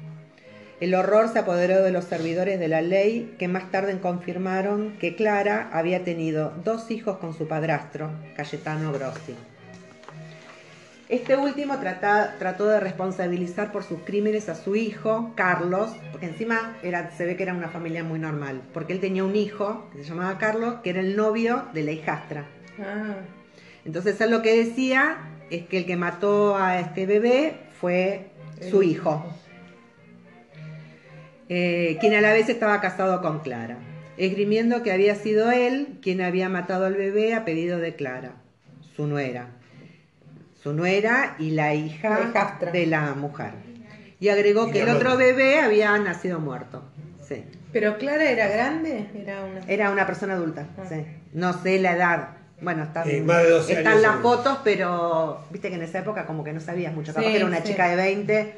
El 0.80 0.94
horror 0.94 1.28
se 1.28 1.40
apoderó 1.40 1.82
de 1.82 1.90
los 1.90 2.04
servidores 2.04 2.60
de 2.60 2.68
la 2.68 2.82
ley 2.82 3.34
que 3.38 3.48
más 3.48 3.70
tarde 3.72 3.98
confirmaron 3.98 4.96
que 5.00 5.16
Clara 5.16 5.68
había 5.72 6.04
tenido 6.04 6.52
dos 6.64 6.90
hijos 6.92 7.18
con 7.18 7.34
su 7.36 7.48
padrastro, 7.48 8.10
Cayetano 8.36 8.92
Grossi. 8.92 9.34
Este 11.08 11.36
último 11.36 11.78
trata- 11.78 12.36
trató 12.38 12.66
de 12.68 12.80
responsabilizar 12.80 13.72
por 13.72 13.82
sus 13.82 14.00
crímenes 14.00 14.48
a 14.50 14.54
su 14.54 14.76
hijo, 14.76 15.32
Carlos, 15.34 15.90
porque 16.12 16.26
encima 16.26 16.76
era, 16.82 17.10
se 17.16 17.24
ve 17.24 17.34
que 17.34 17.42
era 17.44 17.54
una 17.54 17.68
familia 17.70 18.04
muy 18.04 18.18
normal, 18.20 18.60
porque 18.74 18.92
él 18.92 19.00
tenía 19.00 19.24
un 19.24 19.34
hijo 19.34 19.88
que 19.90 20.04
se 20.04 20.10
llamaba 20.10 20.36
Carlos, 20.38 20.76
que 20.84 20.90
era 20.90 21.00
el 21.00 21.16
novio 21.16 21.64
de 21.72 21.82
la 21.82 21.92
hijastra. 21.92 22.44
Ah, 22.78 23.16
Entonces 23.86 24.20
él 24.20 24.30
lo 24.30 24.42
que 24.42 24.64
decía 24.64 25.16
es 25.50 25.66
que 25.66 25.78
el 25.78 25.86
que 25.86 25.96
mató 25.96 26.56
a 26.56 26.78
este 26.78 27.06
bebé 27.06 27.56
fue 27.80 28.26
su 28.70 28.82
hijo, 28.82 29.24
eh, 31.48 31.96
quien 32.00 32.14
a 32.14 32.20
la 32.20 32.32
vez 32.32 32.48
estaba 32.48 32.80
casado 32.80 33.20
con 33.22 33.40
Clara, 33.40 33.78
esgrimiendo 34.16 34.82
que 34.82 34.92
había 34.92 35.14
sido 35.14 35.50
él 35.50 35.98
quien 36.02 36.20
había 36.20 36.48
matado 36.48 36.86
al 36.86 36.94
bebé 36.94 37.34
a 37.34 37.44
pedido 37.44 37.78
de 37.78 37.94
Clara, 37.94 38.32
su 38.96 39.06
nuera, 39.06 39.48
su 40.62 40.72
nuera 40.72 41.36
y 41.38 41.50
la 41.50 41.74
hija 41.74 42.30
La 42.34 42.70
de 42.72 42.86
la 42.86 43.14
mujer. 43.14 43.52
Y 44.20 44.28
agregó 44.30 44.68
Y 44.68 44.72
que 44.72 44.82
el 44.82 44.88
otro 44.88 45.16
bebé 45.16 45.60
había 45.60 45.96
nacido 45.98 46.40
muerto. 46.40 46.82
Sí. 47.26 47.44
Pero 47.72 47.98
Clara 47.98 48.28
era 48.28 48.48
grande, 48.48 49.06
era 49.14 49.44
una. 49.44 49.60
Era 49.68 49.90
una 49.90 50.06
persona 50.06 50.34
adulta, 50.34 50.66
Ah. 50.76 50.84
sí. 50.88 51.04
No 51.34 51.52
sé 51.62 51.78
la 51.78 51.92
edad. 51.92 52.28
Bueno, 52.60 52.82
están, 52.82 53.08
Eh, 53.08 53.20
más 53.20 53.44
de 53.44 53.50
12 53.50 53.72
están 53.74 53.86
años 53.92 54.02
las 54.02 54.16
fotos, 54.16 54.58
pero 54.64 55.44
viste 55.50 55.68
que 55.68 55.76
en 55.76 55.82
esa 55.82 56.00
época 56.00 56.26
como 56.26 56.42
que 56.42 56.52
no 56.52 56.58
sabías 56.60 56.92
mucho. 56.92 57.12
Capaz 57.12 57.24
Sí, 57.26 57.30
que 57.30 57.36
era 57.36 57.46
una 57.46 57.58
sí. 57.58 57.68
chica 57.68 57.88
de 57.88 57.94
20, 57.94 58.54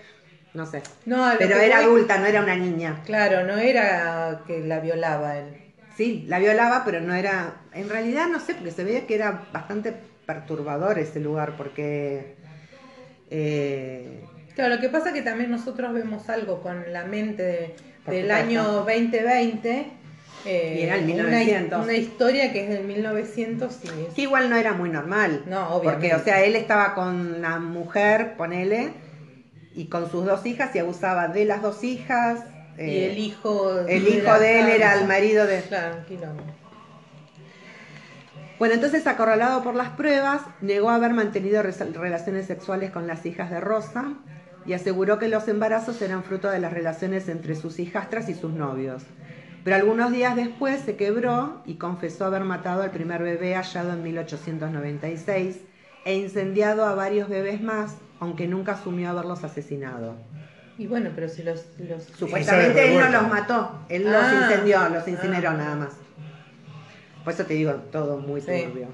no 0.54 0.66
sé. 0.66 0.83
No, 1.07 1.30
Pero 1.38 1.57
era 1.59 1.76
voy- 1.78 1.85
adulta, 1.87 2.19
no 2.19 2.26
era 2.26 2.42
una 2.42 2.57
niña. 2.57 3.00
Claro, 3.07 3.45
no 3.47 3.57
era 3.59 4.42
que 4.47 4.61
la 4.61 4.80
violaba 4.80 5.38
él. 5.38 5.57
Sí, 5.97 6.25
la 6.28 6.38
violaba, 6.38 6.83
pero 6.85 7.00
no 7.00 7.14
era... 7.14 7.54
En 7.75 7.88
realidad 7.88 8.26
no 8.28 8.40
sé, 8.40 8.54
porque 8.54 8.71
se 8.71 8.85
veía 8.85 9.07
que 9.07 9.14
era 9.14 9.45
bastante 9.52 9.95
perturbador 10.26 10.99
ese 10.99 11.21
lugar, 11.21 11.54
porque... 11.57 12.35
eh, 13.30 14.25
Claro, 14.54 14.75
lo 14.75 14.80
que 14.80 14.88
pasa 14.88 15.09
es 15.09 15.14
que 15.14 15.23
también 15.23 15.50
nosotros 15.50 15.92
vemos 15.92 16.28
algo 16.28 16.61
con 16.62 16.92
la 16.92 17.04
mente 17.04 17.42
de- 17.42 17.59
del 18.07 18.23
supuesto. 18.23 18.33
año 18.35 18.64
2020. 18.73 19.87
eh, 20.47 20.76
Y 20.78 20.83
era 20.83 20.97
el 20.97 21.04
una- 21.04 21.14
1900. 21.14 21.85
Una, 21.85 21.95
historia 21.95 22.52
que 22.52 22.62
es 22.64 22.69
del 22.71 22.85
1900 22.85 23.78
y 23.85 23.88
es- 24.07 24.14
que 24.14 24.23
igual 24.23 24.49
no 24.50 24.57
era 24.57 24.73
muy 24.73 24.88
normal. 24.90 25.42
No, 25.47 25.69
obviamente. 25.75 26.09
Porque, 26.09 26.23
o 26.23 26.25
sea, 26.25 26.42
él 26.42 26.57
estaba 26.57 26.95
con 26.95 27.40
la 27.42 27.59
mujer, 27.59 28.35
ponele, 28.37 28.90
y 29.75 29.87
con 29.87 30.11
sus 30.11 30.25
dos 30.25 30.45
hijas 30.47 30.75
y 30.75 30.79
abusaba 30.79 31.29
de 31.29 31.45
las 31.45 31.62
dos 31.62 31.85
hijas. 31.85 32.45
y 32.79 32.83
eh, 32.83 33.12
el 33.12 33.19
hijo. 33.19 33.79
el 33.81 34.09
hijo 34.09 34.39
de 34.39 34.61
él 34.61 34.69
era 34.69 34.95
el 34.95 35.07
marido 35.07 35.47
de... 35.47 35.62
Bueno, 38.59 38.75
entonces 38.75 39.07
acorralado 39.07 39.62
por 39.62 39.75
las 39.75 39.89
pruebas, 39.91 40.43
negó 40.61 40.91
haber 40.91 41.15
mantenido 41.15 41.62
relaciones 41.62 42.47
sexuales 42.47 42.91
con 42.91 43.07
las 43.07 43.25
hijas 43.25 43.50
de 43.50 43.59
Rosa 43.59 44.12
y 44.67 44.75
aseguró 44.75 45.19
que 45.19 45.29
los 45.29 45.49
embarazos 45.49 46.03
eran 46.03 46.23
fruto 46.23 46.50
de 46.50 46.59
las 46.59 46.73
relaciones 46.73 47.29
entre 47.31 47.55
sus 47.55 47.79
hijastras 47.79 48.29
y 48.29 48.35
sus 48.35 48.53
novios. 48.53 49.05
Pero 49.65 49.77
algunos 49.77 50.12
días 50.12 50.37
después 50.37 50.81
se 50.81 50.97
quebró 50.97 51.62
y 51.65 51.75
confesó 51.75 52.27
haber 52.27 52.45
matado 52.45 52.83
al 52.83 52.91
primer 52.91 53.23
bebé 53.23 53.55
hallado 53.55 53.93
en 53.93 54.03
1896 54.03 55.61
e 56.05 56.15
incendiado 56.15 56.85
a 56.85 56.95
varios 56.95 57.29
bebés 57.29 57.61
más, 57.61 57.97
aunque 58.21 58.47
nunca 58.47 58.73
asumió 58.73 59.11
haberlos 59.11 59.43
asesinado. 59.45 60.15
Y 60.79 60.87
bueno, 60.87 61.11
pero 61.15 61.29
si 61.29 61.43
los. 61.43 61.65
los 61.79 62.05
Supuestamente 62.05 62.93
él 62.95 62.99
no 63.00 63.09
los 63.09 63.29
mató, 63.29 63.81
él 63.89 64.05
los 64.05 64.15
Ah. 64.23 64.41
incendió, 64.49 64.89
los 64.89 65.07
incineró 65.09 65.50
Ah. 65.50 65.55
nada 65.55 65.75
más. 65.77 65.91
Por 67.25 67.35
eso 67.35 67.45
te 67.45 67.55
digo, 67.55 67.73
todo 67.93 68.19
muy 68.19 68.41
Sí. 68.41 68.47
turbio. 68.67 68.89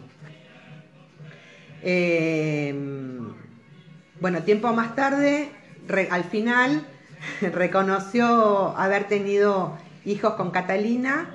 Eh, 1.82 2.74
bueno, 4.20 4.42
tiempo 4.42 4.72
más 4.72 4.94
tarde, 4.96 5.50
re- 5.86 6.08
al 6.10 6.24
final, 6.24 6.84
reconoció 7.52 8.76
haber 8.76 9.04
tenido 9.08 9.76
hijos 10.04 10.34
con 10.34 10.50
Catalina 10.50 11.30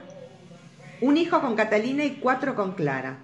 un 1.02 1.18
hijo 1.18 1.42
con 1.42 1.56
Catalina 1.56 2.04
y 2.06 2.18
cuatro 2.18 2.54
con 2.56 2.74
Clara, 2.74 3.18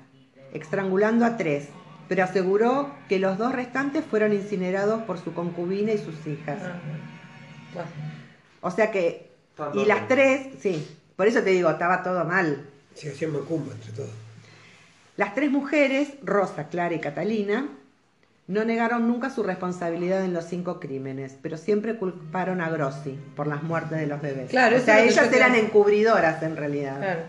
estrangulando 0.52 1.26
a 1.26 1.38
tres, 1.38 1.70
pero 2.08 2.24
aseguró 2.24 2.92
que 3.10 3.20
los 3.20 3.38
dos 3.38 3.54
restantes 3.54 4.04
fueron 4.06 4.34
incinerados 4.34 5.04
por 5.04 5.18
su 5.24 5.34
concubina 5.34 5.92
y 5.94 5.98
sus 5.98 6.16
hijas. 6.28 6.60
Ah. 6.64 7.86
O 8.62 8.72
sea 8.72 8.92
que, 8.92 9.30
y 9.76 9.86
las 9.86 10.08
tres, 10.08 10.48
sí, 10.60 10.88
por 11.16 11.28
eso 11.28 11.42
te 11.42 11.52
digo, 11.52 11.70
estaba 11.70 12.04
todo 12.04 12.24
mal. 12.26 12.66
Se 12.96 13.10
hacían 13.12 13.32
macumba 13.34 13.74
entre 13.74 13.92
todos. 13.92 14.10
Las 15.16 15.34
tres 15.36 15.52
mujeres, 15.52 16.10
Rosa, 16.24 16.68
Clara 16.70 16.94
y 16.96 17.00
Catalina, 17.00 17.68
no 18.48 18.64
negaron 18.64 19.08
nunca 19.08 19.30
su 19.30 19.44
responsabilidad 19.44 20.24
en 20.24 20.34
los 20.34 20.46
cinco 20.46 20.80
crímenes, 20.80 21.36
pero 21.42 21.58
siempre 21.58 21.98
culparon 21.98 22.62
a 22.62 22.70
Grossi 22.70 23.18
por 23.36 23.48
las 23.48 23.62
muertes 23.64 24.00
de 24.00 24.08
los 24.08 24.22
bebés. 24.22 24.50
Claro, 24.50 24.76
o 24.76 24.78
eso 24.78 24.86
sea, 24.86 25.04
ellas 25.04 25.30
te- 25.30 25.36
eran 25.38 25.56
encubridoras 25.56 26.42
en 26.44 26.56
realidad. 26.56 26.98
Claro. 27.00 27.20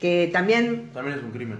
Que 0.00 0.28
también, 0.32 0.90
También 0.92 1.18
es 1.18 1.24
un 1.24 1.30
crimen. 1.30 1.58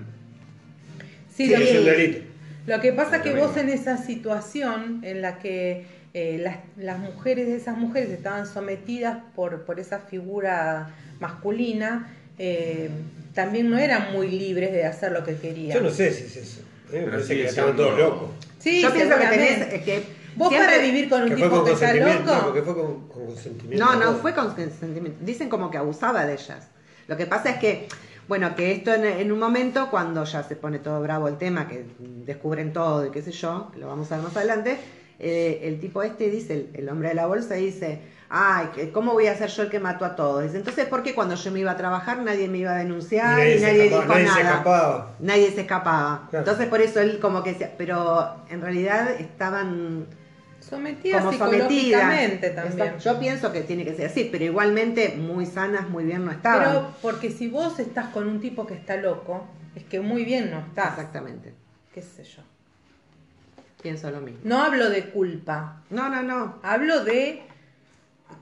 Sí, 1.35 1.47
Sí, 1.47 1.51
lo, 1.53 1.57
es 1.59 1.79
un 1.79 1.85
delito. 1.85 2.19
Lo 2.67 2.81
que 2.81 2.93
pasa 2.93 3.17
es 3.17 3.23
que 3.23 3.35
vos 3.35 3.57
en 3.57 3.69
esa 3.69 3.97
situación 3.99 5.01
en 5.03 5.21
la 5.23 5.39
que 5.39 5.87
eh, 6.15 6.39
las, 6.41 6.59
las 6.77 6.99
mujeres 6.99 7.47
de 7.47 7.57
esas 7.57 7.77
mujeres 7.77 8.11
estaban 8.11 8.47
sometidas 8.47 9.19
por, 9.35 9.63
por 9.65 9.81
esa 9.81 9.99
figura 9.99 10.91
masculina, 11.21 12.09
eh, 12.39 12.91
también 13.35 13.71
no 13.71 13.79
eran 13.79 14.13
muy 14.13 14.29
libres 14.29 14.73
de 14.73 14.85
hacer 14.85 15.13
lo 15.13 15.25
que 15.25 15.37
querían. 15.37 15.77
Yo 15.77 15.83
no 15.83 15.91
sé 15.91 16.13
si 16.13 16.25
es 16.25 16.37
eso. 16.37 16.61
A 16.89 16.93
mí 16.93 16.99
me 16.99 17.05
Pero 17.05 17.11
parece 17.13 17.35
que 17.37 17.45
estaban 17.47 17.77
todos 17.77 17.99
locos. 17.99 18.31
Sí, 18.59 18.81
yo 18.81 18.93
pienso 18.93 19.19
que 19.19 19.27
tenés, 19.27 19.83
que 19.83 20.03
Vos 20.37 20.49
siempre- 20.49 20.73
para 20.73 20.83
vivir 20.83 21.09
con 21.09 21.23
un 21.23 21.29
Que 21.29 21.35
tipo 21.37 21.49
con 21.51 21.65
que 21.65 21.73
está 21.73 21.95
loco. 21.95 22.41
porque 22.45 22.63
fue 22.63 22.75
con, 22.75 23.09
con 23.09 23.27
consentimiento. 23.27 23.85
No, 23.85 23.97
no, 23.97 24.15
fue 24.19 24.35
con 24.35 24.55
consentimiento. 24.55 25.19
Dicen 25.25 25.49
como 25.49 25.71
que 25.71 25.79
abusaba 25.79 26.25
de 26.27 26.35
ellas. 26.35 26.69
Lo 27.07 27.17
que 27.17 27.27
pasa 27.27 27.51
es 27.51 27.59
que, 27.59 27.89
bueno, 28.29 28.55
que 28.57 28.73
esto 28.73 28.93
en, 28.95 29.05
en 29.05 29.33
un 29.33 29.39
momento, 29.39 29.91
cuando 29.91 30.25
ya 30.25 30.43
se 30.43 30.57
pone 30.57 30.79
todo 30.79 31.01
bravo 31.01 31.29
el 31.29 31.37
tema, 31.39 31.69
que 31.69 31.85
descubren 31.99 32.73
todo 32.73 33.07
y 33.07 33.11
qué 33.11 33.23
sé 33.23 33.33
yo, 33.33 33.71
lo 33.77 33.89
vamos 33.89 34.11
a 34.11 34.17
ver 34.17 34.25
más 34.25 34.37
adelante, 34.37 34.79
eh, 35.19 35.61
el 35.65 35.81
tipo 35.81 36.03
este 36.03 36.31
dice, 36.31 36.55
el, 36.55 36.71
el 36.75 36.89
hombre 36.89 37.11
de 37.11 37.15
la 37.15 37.27
bolsa 37.27 37.55
dice, 37.55 38.01
ay, 38.29 38.67
¿cómo 38.93 39.13
voy 39.13 39.29
a 39.29 39.37
ser 39.37 39.49
yo 39.49 39.63
el 39.63 39.71
que 39.71 39.79
mató 39.79 40.05
a 40.05 40.17
todos? 40.17 40.43
Dice, 40.43 40.57
entonces, 40.57 40.87
¿por 40.87 41.03
qué 41.03 41.15
cuando 41.15 41.35
yo 41.37 41.51
me 41.53 41.61
iba 41.61 41.71
a 41.71 41.77
trabajar 41.77 42.19
nadie 42.23 42.49
me 42.49 42.59
iba 42.59 42.73
a 42.73 42.79
denunciar 42.79 43.39
nadie, 43.39 43.57
y 43.57 43.59
se 43.59 43.67
nadie, 43.67 43.83
dijo 43.85 44.05
nadie 44.05 44.27
se 44.27 44.29
nada? 44.31 44.41
escapaba. 44.41 45.11
Nadie 45.21 45.51
se 45.53 45.61
escapaba. 45.61 46.27
Claro. 46.31 46.45
Entonces, 46.45 46.69
por 46.69 46.81
eso 46.81 47.01
él 47.01 47.21
como 47.21 47.43
que 47.45 47.53
decía, 47.53 47.73
pero 47.79 48.35
en 48.51 48.61
realidad 48.61 49.11
estaban 49.21 50.07
Sometidas 50.69 51.21
como 51.21 51.33
psicológicamente 51.33 52.51
también. 52.51 52.79
Exacto. 52.81 53.05
Yo 53.05 53.19
pienso 53.21 53.53
que 53.53 53.61
tiene 53.63 53.85
que 53.85 53.95
ser 53.95 54.07
así, 54.07 54.29
pero 54.31 54.45
igualmente 54.45 55.15
muy 55.17 55.47
sanas, 55.47 55.89
muy 55.91 56.05
bien 56.05 56.25
no 56.25 56.31
estaban. 56.33 56.69
Pero 56.69 56.95
porque 57.03 57.31
si 57.31 57.49
vos 57.49 57.79
estás 57.79 58.09
con 58.09 58.27
un 58.29 58.41
tipo 58.41 58.67
que 58.67 58.75
está 58.75 58.97
loco, 58.97 59.47
es 59.75 59.85
que 59.85 60.01
muy 60.01 60.25
bien 60.25 60.51
no 60.51 60.61
estás. 60.61 60.91
Exactamente. 60.99 61.53
Qué 61.93 62.01
sé 62.03 62.25
yo. 62.25 62.43
Pienso 63.83 64.11
lo 64.11 64.21
mismo. 64.21 64.41
No 64.45 64.63
hablo 64.63 64.89
de 64.89 65.11
culpa, 65.11 65.83
No, 65.91 66.09
no, 66.09 66.23
no. 66.23 66.59
hablo 66.63 67.05
de 67.05 67.43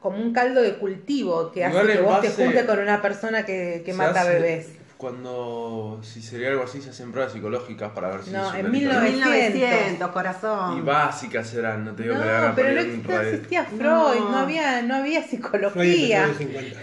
como 0.00 0.18
un 0.18 0.32
caldo 0.32 0.62
de 0.62 0.76
cultivo 0.76 1.50
que 1.50 1.66
Igual 1.66 1.86
hace 1.90 1.96
que 1.98 2.02
vos 2.02 2.20
te 2.20 2.30
juntes 2.30 2.64
con 2.64 2.78
una 2.78 3.02
persona 3.02 3.44
que, 3.44 3.82
que 3.84 3.92
mata 3.92 4.20
hace- 4.22 4.34
bebés. 4.34 4.68
Cuando, 5.02 5.98
si 6.04 6.22
sería 6.22 6.50
algo 6.50 6.62
así, 6.62 6.80
se 6.80 6.90
hacen 6.90 7.10
pruebas 7.10 7.32
psicológicas 7.32 7.90
para 7.90 8.10
ver 8.10 8.22
si 8.22 8.30
No, 8.30 8.54
en 8.54 8.70
delito. 8.70 8.92
1900. 9.00 9.26
1900, 9.26 10.10
corazón. 10.12 10.78
Y 10.78 10.80
básicas 10.82 11.48
serán, 11.48 11.84
no 11.84 11.92
te 11.92 12.04
digo 12.04 12.14
que 12.14 12.20
le 12.20 12.26
No, 12.26 12.30
hagan 12.30 12.54
pero 12.54 12.72
no 12.72 12.80
existía, 12.82 13.16
radio. 13.18 13.30
existía 13.30 13.64
Freud, 13.64 13.80
No. 13.82 14.30
no, 14.30 14.38
había, 14.38 14.82
no 14.82 14.94
había 14.94 15.22
Freud 15.22 15.30
psicología. 15.30 16.24
empezó 16.26 16.42
en 16.44 16.48
el 16.56 16.62
50. 16.70 16.80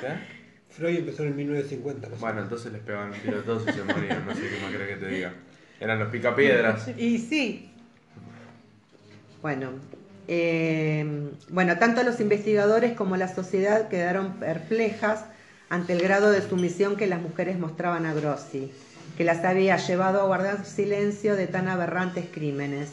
¿Qué? 0.00 0.08
Freud 0.70 0.96
empezó 0.96 1.22
en 1.24 1.28
el 1.28 1.34
1950. 1.34 2.08
más 2.08 2.16
o 2.16 2.20
Bueno, 2.22 2.40
entonces 2.40 2.72
les 2.72 2.80
pegaban 2.80 3.10
un 3.12 3.18
tiro 3.20 3.38
a 3.38 3.42
todos 3.42 3.62
y 3.68 3.72
se 3.72 3.84
morían, 3.84 4.24
no 4.26 4.34
sé 4.34 4.40
qué 4.40 4.60
más 4.62 4.70
querés 4.72 4.88
que 4.88 5.04
te 5.04 5.08
diga. 5.10 5.34
Eran 5.78 5.98
los 5.98 6.08
picapiedras. 6.08 6.88
Y 6.96 7.18
sí, 7.18 7.70
Bueno, 9.42 9.72
eh, 10.26 11.30
bueno, 11.50 11.78
tanto 11.78 12.02
los 12.02 12.18
investigadores 12.20 12.94
como 12.94 13.18
la 13.18 13.28
sociedad 13.28 13.88
quedaron 13.88 14.34
perplejas 14.40 15.24
ante 15.70 15.92
el 15.92 16.00
grado 16.00 16.30
de 16.30 16.42
sumisión 16.42 16.96
que 16.96 17.06
las 17.06 17.20
mujeres 17.20 17.58
mostraban 17.58 18.06
a 18.06 18.14
Grossi, 18.14 18.72
que 19.16 19.24
las 19.24 19.44
había 19.44 19.76
llevado 19.76 20.20
a 20.20 20.26
guardar 20.26 20.64
silencio 20.64 21.36
de 21.36 21.46
tan 21.46 21.68
aberrantes 21.68 22.26
crímenes, 22.32 22.90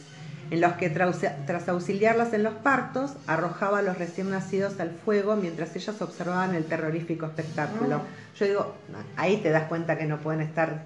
en 0.51 0.61
los 0.61 0.73
que 0.73 0.89
tras 0.89 1.69
auxiliarlas 1.69 2.33
en 2.33 2.43
los 2.43 2.53
partos, 2.53 3.13
arrojaba 3.25 3.79
a 3.79 3.81
los 3.81 3.97
recién 3.97 4.29
nacidos 4.29 4.79
al 4.79 4.91
fuego 4.91 5.35
mientras 5.35 5.75
ellas 5.75 5.99
observaban 6.01 6.53
el 6.53 6.65
terrorífico 6.65 7.25
espectáculo. 7.25 8.01
Yo 8.37 8.45
digo, 8.45 8.75
ahí 9.15 9.37
te 9.37 9.49
das 9.49 9.67
cuenta 9.67 9.97
que 9.97 10.05
no 10.05 10.19
pueden 10.19 10.41
estar. 10.41 10.85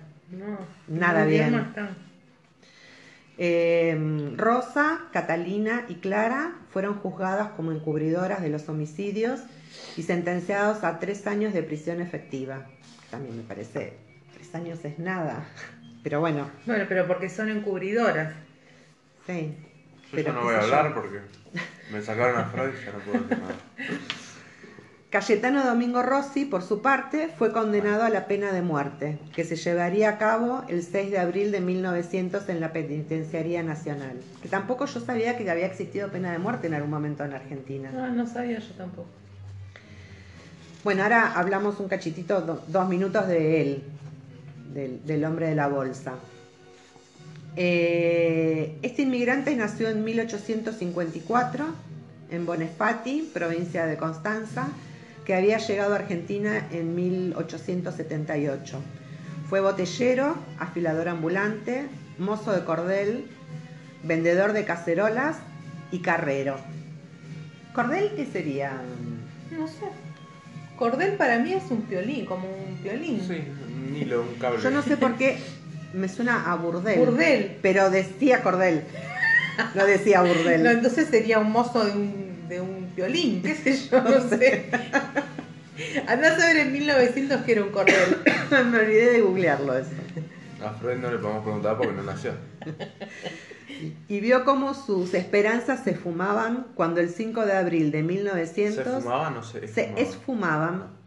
Nada 0.88 1.26
bien. 1.26 1.74
Eh, 3.38 4.34
Rosa, 4.36 5.00
Catalina 5.12 5.86
y 5.90 5.96
Clara 5.96 6.56
fueron 6.72 6.96
juzgadas 6.96 7.50
como 7.52 7.72
encubridoras 7.72 8.42
de 8.42 8.50
los 8.50 8.68
homicidios 8.70 9.42
y 9.98 10.04
sentenciados 10.04 10.84
a 10.84 11.00
tres 11.00 11.26
años 11.28 11.54
de 11.54 11.64
prisión 11.64 12.02
efectiva. 12.02 12.66
También 13.12 13.38
me 13.38 13.44
parece, 13.44 13.94
tres 14.34 14.54
años 14.56 14.84
es 14.86 15.00
nada. 15.00 15.44
Pero 16.04 16.22
bueno, 16.22 16.50
Bueno, 16.66 16.86
pero 16.88 17.06
porque 17.08 17.28
son 17.30 17.50
encubridoras. 17.50 18.34
sí. 19.28 19.54
Yo 20.12 20.16
Pero 20.16 20.28
ya 20.30 20.34
no 20.34 20.44
voy 20.44 20.56
a 20.56 20.60
yo. 20.60 20.64
hablar 20.64 20.94
porque 20.94 21.20
me 21.92 22.02
sacaron 22.02 22.38
a 22.40 22.46
Freud 22.46 22.70
y 22.82 22.86
ya 22.86 22.92
no 22.94 23.00
puedo 23.00 23.20
decir 23.24 23.38
nada. 23.38 23.56
Cayetano 25.10 25.66
Domingo 25.66 26.04
Rossi, 26.04 26.46
por 26.46 26.62
su 26.62 26.82
parte, 26.84 27.30
fue 27.38 27.52
condenado 27.52 28.04
a 28.04 28.10
la 28.10 28.28
pena 28.28 28.52
de 28.52 28.62
muerte, 28.62 29.18
que 29.34 29.44
se 29.44 29.56
llevaría 29.56 30.10
a 30.10 30.18
cabo 30.20 30.64
el 30.70 30.84
6 30.84 31.10
de 31.10 31.18
abril 31.20 31.52
de 31.52 31.62
1900 31.62 32.48
en 32.48 32.60
la 32.60 32.72
Penitenciaría 32.74 33.64
Nacional. 33.64 34.20
Que 34.44 34.50
tampoco 34.50 34.86
yo 34.86 35.00
sabía 35.00 35.36
que 35.36 35.50
había 35.50 35.66
existido 35.66 36.10
pena 36.10 36.32
de 36.32 36.38
muerte 36.38 36.68
en 36.68 36.76
algún 36.76 36.92
momento 36.92 37.24
en 37.26 37.34
Argentina. 37.34 37.90
No, 37.92 38.08
no 38.08 38.28
sabía 38.28 38.60
yo 38.60 38.72
tampoco. 38.76 39.10
Bueno, 40.84 41.04
ahora 41.04 41.34
hablamos 41.34 41.80
un 41.80 41.88
cachitito, 41.90 42.42
do- 42.42 42.64
dos 42.68 42.88
minutos 42.88 43.28
de 43.28 43.62
él, 43.62 43.84
del, 44.74 45.26
hombre 45.26 45.48
de 45.50 45.56
la 45.56 45.68
bolsa. 45.68 46.14
Eh, 47.56 48.78
este 48.82 49.02
inmigrante 49.02 49.56
nació 49.56 49.90
en 49.90 50.04
1854 50.04 51.66
en 52.32 52.46
Bonefati, 52.46 53.30
provincia 53.34 53.86
de 53.88 53.98
Constanza, 53.98 54.68
que 55.26 55.34
había 55.36 55.58
llegado 55.58 55.94
a 55.94 55.98
Argentina 55.98 56.68
en 56.72 56.96
1878. 56.96 58.80
Fue 59.50 59.60
botellero, 59.62 60.36
afilador 60.60 61.10
ambulante, 61.10 61.88
mozo 62.20 62.52
de 62.54 62.64
cordel, 62.64 63.26
vendedor 64.04 64.54
de 64.54 64.64
cacerolas 64.64 65.38
y 65.92 66.00
carrero. 66.00 66.56
¿Cordel 67.74 68.12
qué 68.16 68.26
sería? 68.26 68.72
No 69.58 69.68
sé. 69.68 69.86
Cordel 70.80 71.12
para 71.16 71.40
mí 71.40 71.52
es 71.52 71.70
un 71.70 71.82
piolín, 71.82 72.26
como 72.26 72.48
un 72.48 72.78
piolín. 72.78 73.22
Sí, 73.28 73.44
un 73.68 73.96
hilo, 73.98 74.22
un 74.22 74.36
cable. 74.36 74.64
Yo 74.64 74.72
no 74.72 74.82
sé 74.82 74.96
por 74.96 75.18
qué 75.18 75.38
me 75.94 76.08
suena 76.08 76.50
a 76.50 76.56
burdel. 76.56 76.98
Burdel. 76.98 77.58
Pero 77.62 77.90
decía 77.90 78.42
cordel. 78.42 78.84
No 79.76 79.86
decía 79.86 80.22
burdel. 80.22 80.64
No, 80.64 80.70
entonces 80.70 81.10
sería 81.10 81.40
un 81.40 81.52
mozo 81.52 81.84
de 81.84 81.92
un, 81.92 82.48
de 82.48 82.62
un 82.62 82.96
violín, 82.96 83.42
qué 83.42 83.56
sé 83.56 83.78
yo, 83.92 84.02
no 84.02 84.30
sé. 84.30 84.70
Andás 86.08 86.42
a 86.42 86.48
ver 86.48 86.58
en 86.58 86.72
1900 86.72 87.42
que 87.42 87.52
era 87.52 87.64
un 87.64 87.72
cordel. 87.72 88.18
me 88.72 88.80
olvidé 88.80 89.12
de 89.12 89.22
googlearlo 89.22 89.78
eso. 89.78 89.90
A 90.64 90.72
Freud 90.74 90.98
no 90.98 91.10
le 91.12 91.18
podemos 91.18 91.44
preguntar 91.44 91.78
porque 91.78 91.94
no 91.94 92.04
nació. 92.04 92.34
Y 94.08 94.20
vio 94.20 94.44
cómo 94.44 94.74
sus 94.74 95.14
esperanzas 95.14 95.84
se 95.84 95.94
fumaban 95.94 96.68
cuando 96.76 97.00
el 97.00 97.10
5 97.10 97.46
de 97.46 97.54
abril 97.54 97.92
de 97.92 98.04
1900 98.04 98.84
¿Se 98.84 99.02
fumaba? 99.02 99.30
No 99.30 99.44
sé. 99.44 99.68
se 99.68 99.94
esfumaban. 99.96 101.00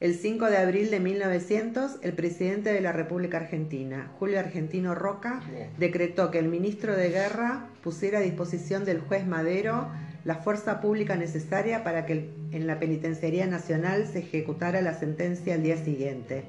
El 0.00 0.14
5 0.14 0.46
de 0.46 0.56
abril 0.58 0.90
de 0.90 1.00
1900, 1.00 1.98
el 2.02 2.12
presidente 2.12 2.72
de 2.72 2.80
la 2.80 2.92
República 2.92 3.38
Argentina, 3.38 4.10
Julio 4.18 4.38
Argentino 4.38 4.94
Roca, 4.94 5.40
decretó 5.78 6.30
que 6.30 6.38
el 6.38 6.48
ministro 6.48 6.94
de 6.94 7.10
Guerra 7.10 7.68
pusiera 7.82 8.18
a 8.18 8.22
disposición 8.22 8.84
del 8.84 9.00
juez 9.00 9.26
Madero 9.26 9.88
la 10.24 10.36
fuerza 10.36 10.80
pública 10.80 11.16
necesaria 11.16 11.84
para 11.84 12.06
que 12.06 12.30
en 12.52 12.66
la 12.66 12.78
Penitenciaría 12.78 13.46
Nacional 13.46 14.06
se 14.10 14.20
ejecutara 14.20 14.80
la 14.80 14.94
sentencia 14.94 15.54
al 15.54 15.62
día 15.62 15.76
siguiente, 15.76 16.44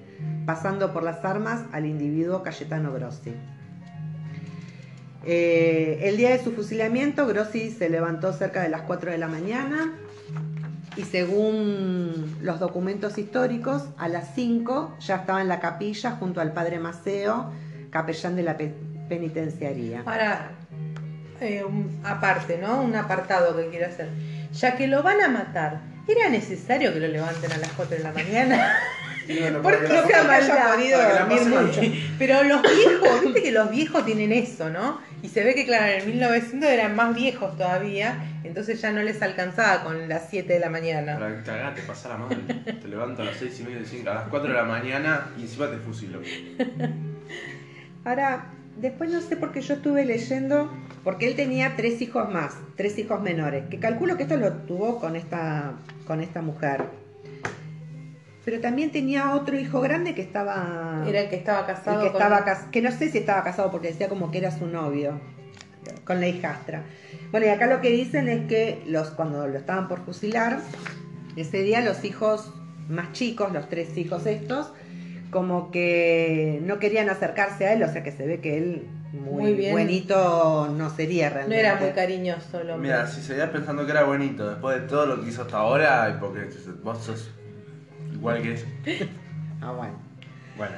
pasando 0.45 0.93
por 0.93 1.03
las 1.03 1.25
armas 1.25 1.63
al 1.73 1.85
individuo 1.85 2.41
Cayetano 2.43 2.93
Grossi. 2.93 3.33
Eh, 5.25 6.01
el 6.03 6.17
día 6.17 6.29
de 6.29 6.43
su 6.43 6.51
fusilamiento, 6.51 7.25
Grossi 7.25 7.71
se 7.71 7.89
levantó 7.89 8.31
cerca 8.31 8.61
de 8.61 8.69
las 8.69 8.81
4 8.83 9.11
de 9.11 9.17
la 9.17 9.27
mañana 9.27 9.93
y 10.95 11.01
según 11.03 12.37
los 12.41 12.59
documentos 12.59 13.17
históricos, 13.17 13.83
a 13.97 14.07
las 14.07 14.35
5 14.35 14.95
ya 14.99 15.15
estaba 15.17 15.41
en 15.41 15.47
la 15.47 15.59
capilla 15.59 16.11
junto 16.11 16.41
al 16.41 16.53
padre 16.53 16.79
Maceo, 16.79 17.51
capellán 17.89 18.35
de 18.35 18.43
la 18.43 18.55
pe- 18.55 18.73
penitenciaría. 19.09 20.03
Ahora, 20.05 20.51
eh, 21.41 21.63
un- 21.63 21.99
aparte, 22.03 22.57
¿no? 22.57 22.81
Un 22.81 22.95
apartado 22.95 23.55
que 23.57 23.67
quiero 23.69 23.87
hacer. 23.87 24.09
Ya 24.53 24.75
que 24.75 24.87
lo 24.87 25.03
van 25.03 25.21
a 25.21 25.27
matar, 25.27 25.81
¿era 26.07 26.29
necesario 26.29 26.93
que 26.93 26.99
lo 26.99 27.07
levanten 27.07 27.51
a 27.51 27.57
las 27.57 27.71
4 27.73 27.97
de 27.97 28.03
la 28.03 28.11
mañana? 28.13 28.73
Porque 29.63 29.87
no 29.87 30.03
maldad. 30.27 30.75
podido 30.75 30.99
dormir 31.01 31.41
mucho. 31.47 31.81
Pero 32.19 32.43
los 32.43 32.61
viejos, 32.61 33.21
viste 33.23 33.41
que 33.41 33.51
los 33.51 33.71
viejos 33.71 34.05
tienen 34.05 34.31
eso, 34.31 34.69
¿no? 34.69 34.99
Y 35.23 35.29
se 35.29 35.43
ve 35.43 35.55
que, 35.55 35.65
claro, 35.65 35.87
en 35.93 36.01
el 36.01 36.07
1900 36.07 36.69
eran 36.69 36.95
más 36.95 37.15
viejos 37.15 37.57
todavía, 37.57 38.23
entonces 38.43 38.79
ya 38.79 38.91
no 38.91 39.01
les 39.01 39.19
alcanzaba 39.23 39.83
con 39.83 40.07
las 40.07 40.29
7 40.29 40.53
de 40.53 40.59
la 40.59 40.69
mañana. 40.69 41.17
Para 41.17 41.35
que 41.37 41.41
cagate, 41.43 41.81
pasala 41.81 42.17
mal. 42.17 42.37
Te 42.79 42.87
levanto 42.87 43.23
a 43.23 43.25
las 43.25 43.37
6 43.37 43.59
y 43.61 43.63
media, 43.63 44.11
a 44.11 44.13
las 44.13 44.27
4 44.27 44.49
de 44.49 44.55
la 44.55 44.63
mañana 44.65 45.29
y 45.39 45.41
encima 45.41 45.71
te 45.71 45.77
fusilo. 45.77 46.21
Ahora, 48.03 48.45
después 48.77 49.11
no 49.11 49.21
sé 49.21 49.37
por 49.37 49.51
qué 49.51 49.61
yo 49.61 49.75
estuve 49.75 50.05
leyendo, 50.05 50.69
porque 51.03 51.27
él 51.27 51.35
tenía 51.35 51.75
tres 51.75 52.01
hijos 52.01 52.31
más, 52.31 52.55
tres 52.75 52.97
hijos 52.97 53.21
menores, 53.21 53.65
que 53.69 53.79
calculo 53.79 54.17
que 54.17 54.23
esto 54.23 54.37
lo 54.37 54.51
tuvo 54.53 54.99
con 54.99 55.15
esta, 55.15 55.73
con 56.05 56.21
esta 56.21 56.41
mujer. 56.41 56.83
Pero 58.43 58.61
también 58.61 58.91
tenía 58.91 59.33
otro 59.33 59.57
hijo 59.57 59.81
grande 59.81 60.13
que 60.13 60.21
estaba... 60.21 61.03
Era 61.07 61.21
el 61.21 61.29
que 61.29 61.35
estaba 61.35 61.61
el 61.61 61.65
casado 61.65 62.01
que 62.03 62.11
con- 62.11 62.21
estaba 62.21 62.69
que 62.71 62.81
no 62.81 62.91
sé 62.91 63.09
si 63.09 63.17
estaba 63.17 63.43
casado 63.43 63.71
porque 63.71 63.87
decía 63.87 64.07
como 64.07 64.29
que 64.29 64.37
era 64.37 64.51
su 64.51 64.67
novio 64.67 65.19
con 66.03 66.19
la 66.19 66.27
hijastra. 66.27 66.83
Bueno, 67.31 67.47
y 67.47 67.49
acá 67.49 67.65
lo 67.67 67.81
que 67.81 67.89
dicen 67.89 68.27
es 68.27 68.47
que 68.47 68.83
los 68.87 69.09
cuando 69.11 69.47
lo 69.47 69.57
estaban 69.57 69.87
por 69.87 70.05
fusilar, 70.05 70.59
ese 71.35 71.63
día 71.63 71.81
los 71.81 72.03
hijos 72.05 72.53
más 72.87 73.11
chicos, 73.13 73.51
los 73.51 73.67
tres 73.67 73.97
hijos 73.97 74.25
estos, 74.27 74.71
como 75.35 75.69
que 75.69 76.61
no 76.63 76.79
querían 76.79 77.09
acercarse 77.09 77.65
a 77.67 77.73
él, 77.73 77.83
o 77.83 77.91
sea 77.91 78.03
que 78.03 78.13
se 78.13 78.25
ve 78.25 78.39
que 78.39 78.57
él 78.57 78.87
muy, 79.11 79.41
Muy 79.43 79.53
bien. 79.53 79.73
buenito 79.73 80.69
no 80.69 80.89
sería 80.89 81.27
No 81.27 81.35
realmente. 81.35 81.59
era 81.59 81.75
muy 81.75 81.89
cariñoso 81.89 82.59
hombre. 82.71 82.77
Mira, 82.77 83.05
si 83.05 83.21
seguías 83.21 83.49
pensando 83.49 83.85
que 83.85 83.91
era 83.91 84.05
bonito 84.05 84.49
después 84.49 84.79
de 84.81 84.87
todo 84.87 85.05
lo 85.07 85.21
que 85.21 85.27
hizo 85.31 85.41
hasta 85.41 85.57
ahora, 85.57 86.09
y 86.15 86.21
porque 86.21 86.47
vos 86.81 87.03
sos 87.03 87.31
igual 88.13 88.41
que 88.41 88.53
eso. 88.53 88.65
Ah, 89.61 89.73
bueno. 89.73 89.95
Bueno, 90.55 90.73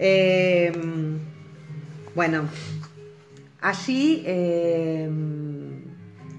Eh, 0.00 0.72
bueno, 2.14 2.48
allí 3.60 4.24
eh, 4.26 5.08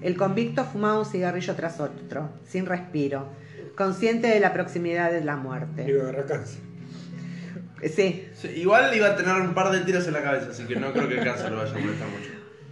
el 0.02 0.16
convicto 0.18 0.64
fumaba 0.64 0.98
un 0.98 1.06
cigarrillo 1.06 1.54
tras 1.54 1.80
otro, 1.80 2.28
sin 2.46 2.66
respiro, 2.66 3.28
consciente 3.78 4.26
de 4.26 4.40
la 4.40 4.52
proximidad 4.52 5.10
de 5.10 5.24
la 5.24 5.36
muerte. 5.36 5.86
iba 5.88 6.00
a 6.00 6.08
agarrar 6.08 6.26
cáncer. 6.26 6.60
Sí, 7.94 8.28
sí, 8.34 8.48
igual 8.56 8.94
iba 8.94 9.06
a 9.06 9.16
tener 9.16 9.36
un 9.36 9.54
par 9.54 9.70
de 9.70 9.80
tiros 9.82 10.06
en 10.08 10.12
la 10.14 10.22
cabeza, 10.22 10.48
así 10.50 10.64
que 10.64 10.76
no 10.76 10.92
creo 10.92 11.08
que 11.08 11.18
el 11.18 11.24
cáncer 11.24 11.52
lo 11.52 11.58
vaya 11.58 11.70
a 11.70 11.78
molestar 11.78 12.08
mucho. 12.08 12.30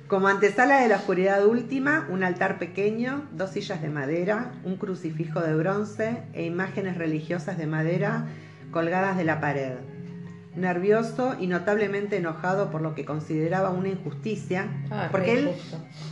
como 0.09 0.27
antesala 0.27 0.81
de 0.81 0.88
la 0.88 0.97
oscuridad 0.97 1.47
última, 1.47 2.09
un 2.11 2.25
altar 2.25 2.59
pequeño, 2.59 3.25
dos 3.33 3.51
sillas 3.51 3.81
de 3.83 3.88
madera, 3.88 4.53
un 4.64 4.77
crucifijo 4.77 5.40
de 5.40 5.55
bronce 5.55 6.23
e 6.35 6.45
imágenes 6.45 6.99
religiosas 6.99 7.57
de 7.57 7.66
madera 7.69 8.27
colgadas 8.73 9.16
de 9.16 9.25
la 9.25 9.40
pared. 9.40 9.75
Nervioso 10.57 11.37
y 11.38 11.47
notablemente 11.49 12.16
enojado 12.16 12.71
por 12.71 12.81
lo 12.81 12.95
que 12.95 13.05
consideraba 13.05 13.71
una 13.71 13.88
injusticia, 13.90 14.69
Ah, 14.90 15.09
porque 15.12 15.35
él. 15.35 15.51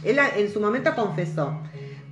Él 0.05 0.19
en 0.37 0.53
su 0.53 0.61
momento 0.61 0.95
confesó, 0.95 1.59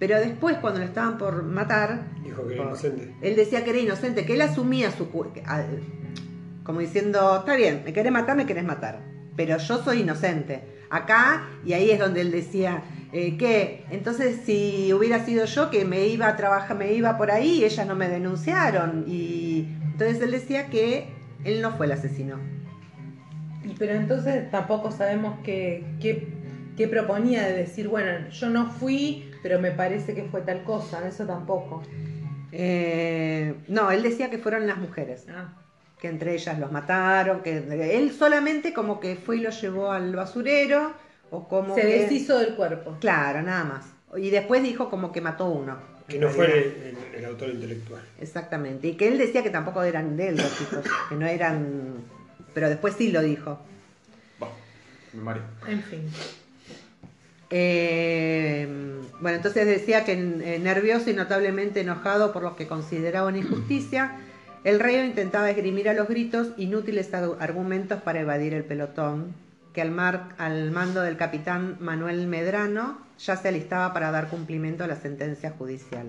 pero 0.02 0.18
después 0.18 0.56
cuando 0.56 0.80
lo 0.80 0.86
estaban 0.86 1.16
por 1.16 1.44
matar, 1.44 2.06
Dijo 2.24 2.44
que 2.48 2.54
era 2.54 2.64
inocente. 2.64 3.14
él 3.22 3.36
decía 3.36 3.62
que 3.62 3.70
era 3.70 3.78
inocente, 3.78 4.26
que 4.26 4.34
él 4.34 4.40
asumía 4.40 4.90
su... 4.90 5.08
como 6.64 6.80
diciendo, 6.80 7.36
está 7.38 7.54
bien, 7.54 7.82
me 7.84 7.92
querés 7.92 8.10
matar, 8.10 8.36
me 8.36 8.44
querés 8.44 8.64
matar, 8.64 8.98
pero 9.36 9.58
yo 9.58 9.84
soy 9.84 10.00
inocente. 10.00 10.64
Acá, 10.90 11.48
y 11.64 11.74
ahí 11.74 11.92
es 11.92 12.00
donde 12.00 12.20
él 12.20 12.32
decía, 12.32 12.82
eh, 13.12 13.36
que 13.36 13.84
entonces 13.92 14.40
si 14.44 14.92
hubiera 14.92 15.24
sido 15.24 15.44
yo 15.44 15.70
que 15.70 15.84
me 15.84 16.08
iba 16.08 16.26
a 16.26 16.34
trabajar, 16.34 16.76
me 16.76 16.92
iba 16.92 17.16
por 17.16 17.30
ahí, 17.30 17.60
y 17.60 17.64
ellas 17.64 17.86
no 17.86 17.94
me 17.94 18.08
denunciaron. 18.08 19.04
Y 19.06 19.68
entonces 19.84 20.20
él 20.20 20.32
decía 20.32 20.66
que 20.66 21.14
él 21.44 21.62
no 21.62 21.76
fue 21.76 21.86
el 21.86 21.92
asesino. 21.92 22.40
Y 23.62 23.74
pero 23.78 23.92
entonces 23.92 24.50
tampoco 24.50 24.90
sabemos 24.90 25.38
qué, 25.44 25.84
qué, 26.00 26.26
qué 26.76 26.88
proponía 26.88 27.46
de 27.46 27.52
decir, 27.52 27.86
bueno, 27.86 28.28
yo 28.30 28.50
no 28.50 28.68
fui, 28.68 29.28
pero 29.42 29.58
me 29.58 29.70
parece 29.72 30.14
que 30.14 30.24
fue 30.24 30.40
tal 30.42 30.62
cosa, 30.64 31.06
eso 31.06 31.24
tampoco. 31.26 31.82
Eh, 32.52 33.54
no, 33.68 33.90
él 33.90 34.02
decía 34.02 34.30
que 34.30 34.38
fueron 34.38 34.66
las 34.66 34.76
mujeres. 34.78 35.26
Ah, 35.30 35.54
que 36.00 36.08
entre 36.08 36.34
ellas 36.34 36.58
los 36.58 36.72
mataron, 36.72 37.42
que 37.42 37.58
él 37.96 38.12
solamente 38.12 38.72
como 38.74 38.98
que 39.00 39.16
fue 39.16 39.36
y 39.36 39.40
lo 39.40 39.50
llevó 39.50 39.92
al 39.92 40.14
basurero 40.16 40.92
o 41.30 41.48
como 41.48 41.74
se 41.74 41.82
que- 41.82 41.86
deshizo 42.02 42.38
del 42.38 42.54
cuerpo. 42.56 42.96
Claro, 43.00 43.40
nada 43.42 43.64
más. 43.64 43.86
Y 44.16 44.30
después 44.30 44.62
dijo 44.62 44.90
como 44.90 45.12
que 45.12 45.20
mató 45.20 45.46
uno. 45.46 45.76
Que 46.08 46.18
no 46.18 46.28
fue 46.28 46.46
el, 46.46 46.96
el- 47.12 47.14
el 47.20 47.24
autor 47.24 47.50
intelectual. 47.50 48.02
Exactamente. 48.20 48.88
Y 48.88 48.96
que 48.96 49.08
él 49.08 49.16
decía 49.16 49.42
que 49.42 49.50
tampoco 49.50 49.82
eran 49.82 50.16
de 50.16 50.28
él 50.28 50.36
los 50.36 50.60
hijos, 50.60 50.84
que 51.08 51.14
no 51.14 51.26
eran... 51.26 51.94
Pero 52.52 52.68
después 52.68 52.94
sí 52.98 53.10
lo 53.12 53.22
dijo. 53.22 53.60
Va, 54.42 54.48
me 55.14 55.22
mareo. 55.22 55.44
En 55.68 55.82
fin. 55.82 56.02
Eh, 57.54 58.66
bueno, 59.20 59.36
entonces 59.36 59.66
decía 59.66 60.04
que 60.04 60.12
eh, 60.14 60.58
nervioso 60.58 61.10
y 61.10 61.12
notablemente 61.12 61.80
enojado 61.80 62.32
por 62.32 62.42
lo 62.42 62.56
que 62.56 62.66
consideraba 62.66 63.28
una 63.28 63.38
injusticia, 63.38 64.12
el 64.64 64.80
rey 64.80 64.96
intentaba 64.96 65.50
esgrimir 65.50 65.88
a 65.88 65.92
los 65.92 66.08
gritos 66.08 66.48
inútiles 66.56 67.12
ar- 67.12 67.36
argumentos 67.40 68.00
para 68.02 68.20
evadir 68.20 68.54
el 68.54 68.64
pelotón, 68.64 69.34
que 69.74 69.82
al, 69.82 69.90
mar- 69.90 70.30
al 70.38 70.70
mando 70.70 71.02
del 71.02 71.16
capitán 71.16 71.76
Manuel 71.80 72.26
Medrano 72.26 72.98
ya 73.18 73.36
se 73.36 73.48
alistaba 73.48 73.92
para 73.92 74.10
dar 74.10 74.28
cumplimiento 74.28 74.84
a 74.84 74.86
la 74.86 74.96
sentencia 74.96 75.50
judicial. 75.50 76.08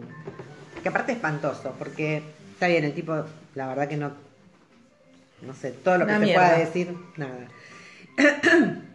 Que 0.82 0.90
aparte 0.90 1.12
es 1.12 1.18
espantoso, 1.18 1.76
porque 1.78 2.22
está 2.54 2.68
bien, 2.68 2.84
el 2.86 2.94
tipo, 2.94 3.26
la 3.56 3.68
verdad 3.68 3.88
que 3.90 3.98
no, 3.98 4.12
no 5.42 5.54
sé, 5.54 5.72
todo 5.72 5.98
lo 5.98 6.06
que 6.06 6.12
Una 6.12 6.20
se 6.20 6.26
mierda. 6.26 6.42
pueda 6.48 6.58
decir, 6.60 6.96
nada. 7.18 7.48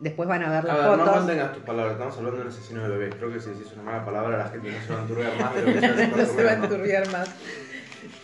Después 0.00 0.26
van 0.26 0.42
a 0.42 0.50
ver 0.50 0.64
las 0.64 0.76
A 0.76 0.88
ver, 0.88 0.98
no 0.98 1.04
fotos. 1.04 1.16
mantengas 1.26 1.52
tus 1.52 1.62
palabras, 1.62 1.92
estamos 1.92 2.16
hablando 2.16 2.36
de 2.38 2.42
un 2.42 2.48
asesino 2.48 2.82
de 2.82 2.88
bebés. 2.88 3.14
Creo 3.16 3.32
que 3.32 3.38
si 3.40 3.50
decís 3.50 3.72
una 3.74 3.82
mala 3.82 4.04
palabra 4.04 4.38
la 4.38 4.48
gente 4.48 4.72
no 4.72 4.80
se 4.80 4.92
va 4.92 4.98
a 4.98 5.02
enturbiar 5.02 5.38
más 5.38 5.54
de 5.54 5.60
lo 5.62 5.72
que 5.74 5.80
se 5.80 6.06
No 6.08 6.26
se 6.26 6.44
va 6.44 6.50
a 6.50 6.54
enturbiar 6.54 7.12
más. 7.12 7.30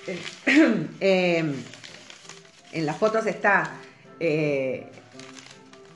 Eh, 1.01 1.55
en 2.73 2.87
las 2.87 2.97
fotos 2.97 3.27
está, 3.27 3.73
eh, 4.21 4.91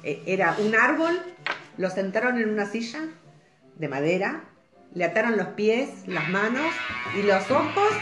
eh, 0.02 0.22
era 0.26 0.56
un 0.58 0.74
árbol, 0.74 1.18
lo 1.78 1.88
sentaron 1.88 2.38
en 2.38 2.50
una 2.50 2.66
silla 2.66 3.00
de 3.76 3.88
madera, 3.88 4.42
le 4.92 5.04
ataron 5.04 5.36
los 5.36 5.48
pies, 5.48 5.88
las 6.06 6.28
manos 6.28 6.72
y 7.18 7.22
los 7.22 7.50
ojos 7.50 7.92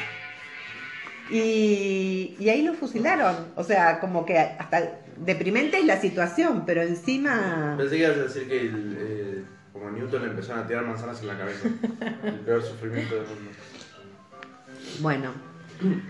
y, 1.30 2.36
y 2.38 2.48
ahí 2.48 2.62
lo 2.62 2.74
fusilaron. 2.74 3.52
O 3.54 3.62
sea, 3.62 4.00
como 4.00 4.24
que 4.24 4.38
hasta 4.38 4.98
deprimente 5.24 5.78
es 5.78 5.86
la 5.86 6.00
situación, 6.00 6.64
pero 6.66 6.82
encima... 6.82 7.74
Pensé 7.76 7.96
que 7.96 8.02
ibas 8.02 8.16
a 8.16 8.22
decir 8.22 8.48
que 8.48 8.60
el, 8.60 8.96
eh, 8.98 9.44
como 9.72 9.90
Newton 9.90 10.22
le 10.22 10.28
empezaron 10.28 10.64
a 10.64 10.66
tirar 10.66 10.84
manzanas 10.84 11.20
en 11.20 11.26
la 11.28 11.38
cabeza. 11.38 11.68
El 12.24 12.40
peor 12.40 12.62
sufrimiento 12.62 13.14
del 13.14 13.24
mundo. 13.24 13.50
Bueno, 15.00 15.32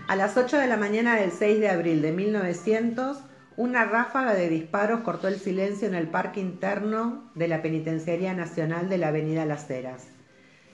a 0.07 0.15
las 0.15 0.37
8 0.37 0.57
de 0.57 0.67
la 0.67 0.77
mañana 0.77 1.15
del 1.15 1.31
6 1.31 1.59
de 1.59 1.69
abril 1.69 2.01
de 2.01 2.11
1900, 2.11 3.17
una 3.57 3.85
ráfaga 3.85 4.33
de 4.33 4.49
disparos 4.49 5.01
cortó 5.01 5.27
el 5.27 5.35
silencio 5.35 5.87
en 5.87 5.95
el 5.95 6.07
parque 6.07 6.39
interno 6.39 7.29
de 7.35 7.47
la 7.47 7.61
Penitenciaría 7.61 8.33
Nacional 8.33 8.89
de 8.89 8.97
la 8.97 9.09
Avenida 9.09 9.45
Las 9.45 9.69
Heras. 9.69 10.07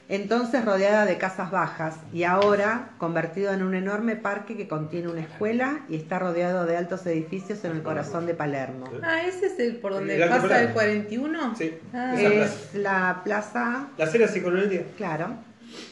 Entonces 0.07 0.63
rodeada 0.63 1.05
de 1.05 1.17
casas 1.17 1.49
bajas 1.49 1.95
y 2.13 2.25
ahora 2.25 2.89
convertido 2.99 3.51
en 3.53 3.63
un 3.63 3.73
enorme 3.73 4.15
parque 4.15 4.55
que 4.55 4.67
contiene 4.67 5.07
una 5.07 5.21
escuela 5.21 5.79
y 5.89 5.95
está 5.95 6.19
rodeado 6.19 6.65
de 6.67 6.77
altos 6.77 7.05
edificios 7.07 7.63
en 7.65 7.71
el 7.71 7.81
corazón 7.81 8.27
de 8.27 8.35
Palermo. 8.35 8.85
Ah, 9.01 9.23
ese 9.23 9.47
es 9.47 9.59
el 9.59 9.77
por 9.77 9.93
donde 9.93 10.21
El 10.21 10.29
pasa 10.29 10.43
Palermo. 10.43 10.67
el 10.67 10.73
41. 10.73 11.55
Sí. 11.55 11.73
Ah, 11.91 12.13
Esa 12.15 12.33
Es 12.45 12.69
la 12.75 13.21
plaza, 13.23 13.87
La 13.97 14.05
cera 14.05 14.27
psicológica. 14.27 14.83
claro, 14.95 15.29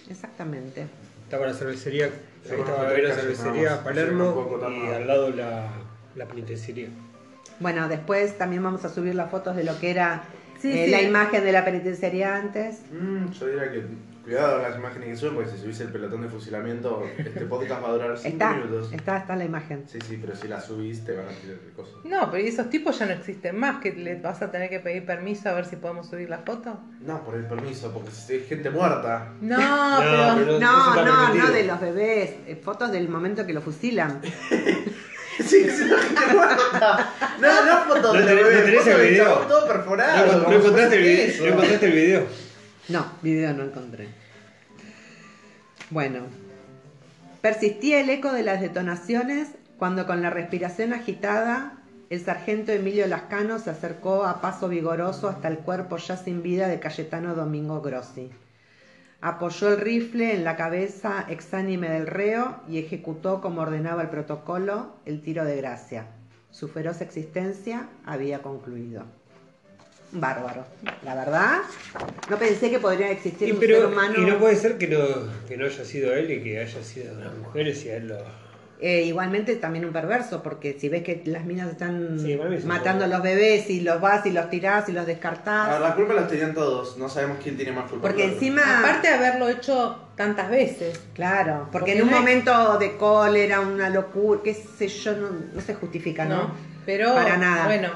exactamente. 0.09 0.85
Estaba 1.23 1.47
la 1.47 1.53
cervecería, 1.55 2.05
ahí 2.05 2.59
estaba 2.59 2.83
la 2.83 3.15
cervecería. 3.15 3.83
Palermo 3.83 4.59
y 4.69 4.93
al 4.93 5.07
lado 5.07 5.29
la, 5.31 5.69
la 6.15 6.25
penitenciaría. 6.27 6.89
Bueno, 7.59 7.87
después 7.87 8.37
también 8.37 8.61
vamos 8.61 8.85
a 8.85 8.89
subir 8.89 9.15
las 9.15 9.31
fotos 9.31 9.55
de 9.55 9.63
lo 9.63 9.79
que 9.79 9.89
era 9.89 10.23
Sí, 10.63 10.71
eh, 10.71 10.85
sí. 10.85 10.91
la 10.91 11.01
imagen 11.01 11.43
de 11.43 11.51
la 11.51 11.65
penitenciaría 11.65 12.35
antes. 12.37 12.83
Mm, 12.91 13.29
yo 13.31 13.47
diría 13.47 13.69
que 13.71 13.83
cuidado 14.23 14.53
con 14.53 14.61
las 14.63 14.77
imágenes 14.77 15.09
que 15.09 15.15
suben, 15.17 15.35
porque 15.35 15.49
si 15.51 15.57
subís 15.57 15.77
el 15.81 15.89
pelotón 15.89 16.21
de 16.21 16.29
fusilamiento, 16.29 17.03
este 17.17 17.41
podcast 17.45 17.83
va 17.83 17.89
a 17.89 17.91
durar 17.91 18.17
5 18.17 18.29
Está, 18.33 18.53
minutos. 18.53 18.93
está, 18.93 19.17
está 19.17 19.35
la 19.35 19.43
imagen. 19.43 19.83
Sí, 19.87 19.99
sí, 20.07 20.17
pero 20.21 20.33
si 20.37 20.47
la 20.47 20.61
subís 20.61 21.03
te 21.03 21.11
van 21.17 21.25
a 21.25 21.31
tirar 21.31 21.57
de 21.59 21.71
cosas. 21.75 21.95
No, 22.05 22.31
pero 22.31 22.47
esos 22.47 22.69
tipos 22.69 22.97
ya 22.97 23.05
no 23.07 23.11
existen 23.11 23.57
más, 23.57 23.81
que 23.81 23.91
le 23.91 24.15
vas 24.21 24.41
a 24.41 24.49
tener 24.49 24.69
que 24.69 24.79
pedir 24.79 25.05
permiso 25.05 25.49
a 25.49 25.53
ver 25.53 25.65
si 25.65 25.75
podemos 25.75 26.07
subir 26.07 26.29
la 26.29 26.37
foto. 26.37 26.79
No, 27.01 27.21
por 27.25 27.35
el 27.35 27.45
permiso, 27.45 27.91
porque 27.93 28.11
si 28.11 28.31
hay 28.35 28.39
gente 28.45 28.69
muerta. 28.69 29.33
No, 29.41 29.57
No, 29.59 29.97
pero... 29.99 30.45
pero- 30.45 30.59
No, 30.61 30.95
no, 30.95 31.03
permitido. 31.03 31.45
no 31.49 31.51
de 31.53 31.63
los 31.65 31.81
bebés, 31.81 32.29
eh, 32.47 32.55
fotos 32.63 32.89
del 32.93 33.09
momento 33.09 33.45
que 33.45 33.51
lo 33.51 33.61
fusilan. 33.61 34.21
Sí, 35.45 35.69
sí, 35.69 35.85
la 35.85 35.97
gente 35.97 36.33
muerta. 36.33 37.13
No, 37.39 37.65
no 37.65 37.85
fotos 37.85 38.13
¿No 38.13 38.19
de 38.19 38.25
tenés- 38.25 38.35
bebé, 38.43 38.55
no 38.55 38.63
tenés 38.63 38.79
fotos 38.79 38.87
el 38.87 38.97
del 39.01 39.09
video? 39.11 39.25
chabón 39.25 39.47
todo 39.47 39.61
No, 39.61 39.67
perforado. 39.73 40.25
no 40.37 40.43
como 40.43 40.55
encontraste, 40.55 40.95
el 40.97 41.03
si 41.03 41.07
fuese 41.09 41.13
video, 41.13 41.25
queso. 41.27 41.43
no 41.43 41.49
encontraste 41.49 41.85
el 41.85 41.91
video. 41.91 42.27
No, 42.89 43.05
video 43.21 43.53
no 43.53 43.63
encontré. 43.63 44.07
Bueno, 45.89 46.19
Persistía 47.41 47.99
el 47.99 48.09
eco 48.09 48.31
de 48.31 48.41
las 48.43 48.61
detonaciones 48.61 49.49
cuando 49.77 50.05
con 50.05 50.21
la 50.21 50.29
respiración 50.29 50.93
agitada 50.93 51.73
el 52.09 52.23
sargento 52.23 52.71
Emilio 52.71 53.05
Lascano 53.07 53.59
se 53.59 53.69
acercó 53.69 54.23
a 54.23 54.39
paso 54.39 54.69
vigoroso 54.69 55.27
hasta 55.27 55.49
el 55.49 55.57
cuerpo 55.57 55.97
ya 55.97 56.15
sin 56.15 56.41
vida 56.41 56.67
de 56.69 56.79
Cayetano 56.79 57.35
Domingo 57.35 57.81
Grossi. 57.81 58.31
Apoyó 59.25 59.69
el 59.69 59.79
rifle 59.79 60.33
en 60.35 60.43
la 60.43 60.57
cabeza 60.57 61.25
exánime 61.29 61.89
del 61.89 62.07
reo 62.07 62.59
y 62.67 62.77
ejecutó 62.77 63.39
como 63.39 63.61
ordenaba 63.61 64.01
el 64.01 64.09
protocolo 64.09 64.97
el 65.05 65.21
tiro 65.21 65.45
de 65.45 65.55
gracia. 65.55 66.07
Su 66.51 66.67
feroz 66.67 66.99
existencia 66.99 67.87
había 68.05 68.41
concluido. 68.41 69.05
Bárbaro. 70.11 70.65
La 71.05 71.15
verdad, 71.15 71.59
no 72.29 72.37
pensé 72.37 72.69
que 72.69 72.79
podría 72.79 73.11
existir 73.11 73.47
Y, 73.47 73.51
un 73.53 73.59
pero- 73.61 73.77
ser 73.77 73.85
humano. 73.85 74.15
y 74.17 74.25
no 74.25 74.37
puede 74.39 74.57
ser 74.57 74.77
que 74.77 74.89
no, 74.89 74.99
que 75.47 75.55
no 75.55 75.67
haya 75.67 75.85
sido 75.85 76.13
él 76.13 76.29
y 76.29 76.43
que 76.43 76.59
haya 76.59 76.83
sido 76.83 77.17
las 77.17 77.33
mujeres 77.33 77.85
y 77.85 77.91
a 77.91 77.95
él 77.95 78.09
lo... 78.09 78.17
Eh, 78.81 79.03
igualmente 79.03 79.55
también 79.55 79.85
un 79.85 79.93
perverso, 79.93 80.43
porque 80.43 80.77
si 80.77 80.89
ves 80.89 81.03
que 81.03 81.21
las 81.25 81.45
minas 81.45 81.69
están 81.71 82.19
Sí, 82.19 82.37
matando 82.65 83.05
a 83.05 83.07
los 83.07 83.21
bebés 83.23 83.69
y 83.69 83.79
los 83.79 84.01
vas 84.01 84.25
y 84.25 84.31
los 84.31 84.49
tirás 84.49 84.89
y 84.89 84.91
los 84.91 85.05
descartás. 85.05 85.69
A 85.69 85.71
ver, 85.73 85.81
la 85.81 85.95
culpa 85.95 86.13
la 86.13 86.27
tenían 86.27 86.53
todos, 86.53 86.97
no 86.97 87.07
sabemos 87.07 87.37
quién 87.41 87.55
tiene 87.55 87.71
más 87.71 87.89
culpa. 87.89 88.07
Porque 88.07 88.25
encima... 88.25 88.79
Aparte 88.79 89.07
de 89.07 89.13
haberlo 89.13 89.47
hecho 89.47 89.97
tantas 90.17 90.49
veces. 90.49 90.99
Claro, 91.13 91.69
porque, 91.71 91.77
Porque 91.79 91.91
en 91.93 92.01
un 92.03 92.09
no 92.09 92.15
es- 92.15 92.19
momento 92.21 92.77
de 92.77 92.97
cólera, 92.97 93.61
una 93.61 93.89
locura, 93.89 94.41
qué 94.43 94.53
sé 94.53 94.87
yo, 94.89 95.15
no, 95.15 95.29
no 95.53 95.61
se 95.61 95.75
justifica, 95.75 96.25
¿no? 96.25 96.35
No, 96.35 96.51
pero 96.85 97.13
Para 97.13 97.37
nada. 97.37 97.65
bueno, 97.65 97.89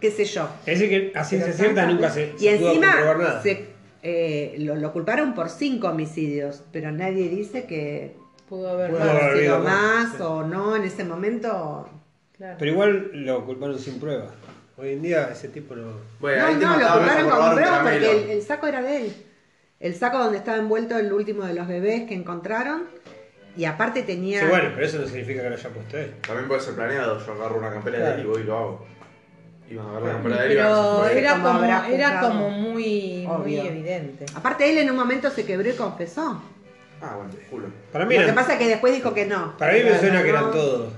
Qué 0.00 0.12
sé 0.12 0.24
yo. 0.24 0.48
Es 0.64 0.78
decir, 0.78 1.10
que 1.12 1.18
a 1.18 1.24
ciencia 1.24 1.52
cierta 1.52 1.84
nunca 1.86 2.10
se, 2.10 2.32
Y 2.38 2.44
se 2.44 2.56
pudo 2.58 2.74
comprobar 2.74 3.16
encima 3.16 3.24
nada. 3.28 3.42
se, 3.42 3.66
eh, 4.04 4.54
lo, 4.60 4.76
lo 4.76 4.92
culparon 4.92 5.34
por 5.34 5.48
cinco 5.48 5.88
homicidios, 5.88 6.62
pero 6.70 6.92
nadie 6.92 7.28
dice 7.28 7.64
que 7.64 8.14
pudo 8.48 8.70
haber 8.70 8.90
pudo 8.90 9.34
sido 9.36 9.58
más, 9.60 10.20
o 10.20 10.42
no 10.44 10.76
en 10.76 10.84
ese 10.84 11.04
momento. 11.04 11.88
Claro. 12.36 12.56
Pero 12.58 12.70
igual 12.70 13.10
lo 13.12 13.44
culparon 13.44 13.78
sin 13.78 13.98
pruebas. 13.98 14.30
Hoy 14.76 14.92
en 14.92 15.02
día 15.02 15.28
ese 15.32 15.48
tipo 15.48 15.74
no... 15.74 15.90
Bueno, 16.20 16.42
no, 16.42 16.46
ahí 16.48 16.54
te 16.54 16.64
no, 16.64 16.78
lo 16.78 16.92
culparon 16.98 17.30
con 17.30 17.54
pruebas 17.54 17.80
porque 17.80 18.22
el, 18.24 18.30
el 18.30 18.42
saco 18.42 18.66
era 18.68 18.80
de 18.82 18.96
él. 19.06 19.16
El 19.80 19.94
saco 19.94 20.18
donde 20.18 20.38
estaba 20.38 20.56
envuelto 20.58 20.96
el 20.98 21.12
último 21.12 21.44
de 21.44 21.54
los 21.54 21.66
bebés 21.66 22.06
que 22.08 22.14
encontraron. 22.14 22.84
Y 23.56 23.64
aparte 23.64 24.02
tenía. 24.02 24.40
Sí, 24.40 24.46
bueno, 24.48 24.70
pero 24.74 24.86
eso 24.86 24.98
no 24.98 25.06
significa 25.08 25.42
que 25.42 25.50
lo 25.50 25.56
haya 25.56 25.68
puesto 25.70 25.98
él. 25.98 26.14
También 26.24 26.46
puede 26.46 26.60
ser 26.60 26.74
planeado, 26.74 27.18
yo 27.24 27.32
agarro 27.32 27.58
una 27.58 27.72
campera 27.72 27.98
de 27.98 28.14
él 28.14 28.20
y 28.20 28.24
voy 28.28 28.42
y 28.42 28.44
lo 28.44 28.56
hago. 28.56 28.86
Iban 29.68 29.86
a 29.86 29.90
agarrar 29.90 30.06
la 30.08 30.12
campera 30.14 30.36
de 30.42 30.46
él 30.46 30.52
y 30.52 30.58
a 30.58 30.62
Pero 30.62 31.02
hacer- 31.02 31.16
era 31.18 31.32
Como 31.42 31.64
era 31.64 32.20
como 32.20 32.50
muy, 32.50 33.26
muy 33.26 33.58
evidente. 33.58 34.26
Aparte 34.34 34.70
él 34.70 34.78
en 34.78 34.90
un 34.90 34.96
momento 34.96 35.28
se 35.30 35.44
quebró 35.44 35.68
y 35.68 35.72
confesó. 35.72 36.40
Ah, 37.00 37.14
bueno, 37.16 37.30
culo. 37.50 37.66
Para 37.92 38.04
mí, 38.06 38.14
Lo 38.14 38.20
que 38.20 38.24
eran- 38.24 38.34
pasa 38.34 38.52
es 38.54 38.58
que 38.58 38.68
después 38.68 38.92
dijo 38.94 39.14
que 39.14 39.26
no. 39.26 39.56
para 39.56 39.72
mí 39.72 39.80
me 39.84 39.98
suena 39.98 40.22
que 40.22 40.28
eran 40.30 40.50
todos. 40.50 40.92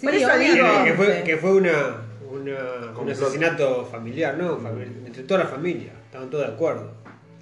Sí, 0.00 0.06
Por 0.06 0.14
eso 0.14 0.28
Que, 0.32 0.38
digo. 0.38 0.66
que 0.84 0.92
fue, 0.94 1.22
que 1.24 1.36
fue 1.36 1.52
una, 1.54 1.96
una- 2.30 2.52
un 2.88 2.94
Complot. 2.94 3.10
asesinato 3.22 3.84
familiar, 3.86 4.36
¿no? 4.36 4.58
Entre 5.06 5.22
toda 5.22 5.40
la 5.44 5.46
familia. 5.46 5.92
Estaban 6.06 6.28
todos 6.30 6.46
de 6.46 6.52
acuerdo. 6.52 6.90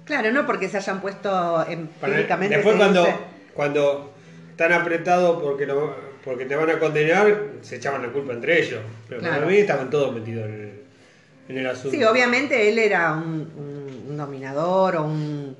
Claro, 0.05 0.31
no 0.31 0.45
porque 0.45 0.69
se 0.69 0.77
hayan 0.77 1.01
puesto 1.01 1.29
Para- 1.31 1.71
empíricamente. 1.71 2.55
después 2.55 2.75
se 2.75 2.79
cuando, 2.79 3.01
dice- 3.05 3.17
cuando 3.53 4.13
están 4.51 4.71
apretados 4.73 5.41
porque, 5.41 5.65
lo- 5.65 5.95
porque 6.23 6.45
te 6.45 6.55
van 6.55 6.69
a 6.69 6.79
condenar, 6.79 7.35
se 7.61 7.77
echaban 7.77 8.03
la 8.03 8.09
culpa 8.09 8.33
entre 8.33 8.59
ellos. 8.61 8.81
Pero 9.09 9.21
para 9.21 9.33
Claro. 9.37 9.49
mí 9.49 9.57
estaban 9.57 9.89
todos 9.89 10.13
metidos 10.13 10.45
en 10.45 10.53
el, 10.53 10.81
en 11.49 11.57
el 11.57 11.67
asunto. 11.67 11.89
Sí, 11.97 12.03
obviamente 12.03 12.69
él 12.69 12.77
era 12.79 13.13
un, 13.13 13.51
un- 13.57 14.05
un 14.11 14.17
dominador 14.17 14.95
o 14.97 15.03
un. 15.05 15.57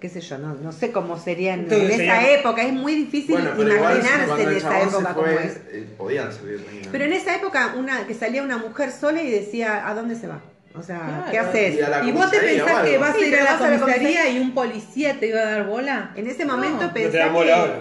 Qué 0.00 0.08
sé 0.08 0.20
yo, 0.20 0.38
no, 0.38 0.54
no 0.54 0.72
sé 0.72 0.92
cómo 0.92 1.18
sería 1.18 1.54
en, 1.54 1.60
Entonces, 1.60 1.90
en 1.94 2.00
esa 2.02 2.14
sería- 2.20 2.34
época, 2.38 2.62
es 2.62 2.72
muy 2.72 2.94
difícil 2.94 3.32
Bueno, 3.34 3.50
pero 3.56 3.74
igual 3.74 3.98
imaginarse 3.98 4.42
en 4.42 4.48
esa 4.50 4.80
época 4.82 5.14
fue, 5.14 5.14
como 5.14 5.26
es. 5.40 5.56
eh, 5.72 5.86
podían 5.96 6.32
salir. 6.32 6.88
Pero 6.92 7.04
en 7.04 7.12
esa 7.12 7.34
época 7.36 7.74
una 7.76 8.06
que 8.06 8.14
salía 8.14 8.42
una 8.42 8.58
mujer 8.58 8.92
sola 8.92 9.22
y 9.22 9.30
decía, 9.30 9.88
¿a 9.88 9.94
dónde 9.94 10.14
se 10.14 10.26
va? 10.28 10.40
O 10.74 10.82
sea, 10.82 10.98
Claro. 11.00 11.24
¿qué 11.30 11.38
haces? 11.38 11.74
Y 12.04 12.08
¿Y 12.08 12.12
vos 12.12 12.30
te 12.30 12.38
pensás 12.38 12.84
que 12.84 12.98
vas 12.98 13.14
a 13.14 13.18
ir 13.20 13.36
a 13.36 13.44
la 13.44 13.52
vas 13.52 13.62
a 13.62 13.70
la 13.70 13.78
comisaría 13.80 14.30
y 14.30 14.38
un 14.38 14.54
policía 14.54 15.18
te 15.18 15.26
iba 15.28 15.40
a 15.40 15.44
dar 15.50 15.66
bola? 15.66 16.12
En 16.14 16.26
ese 16.28 16.44
No, 16.44 16.54
momento 16.56 16.82
no 16.82 16.86
no 16.88 16.94
pensé 16.94 17.10
te 17.10 17.18
la 17.18 17.34
hora. 17.34 17.80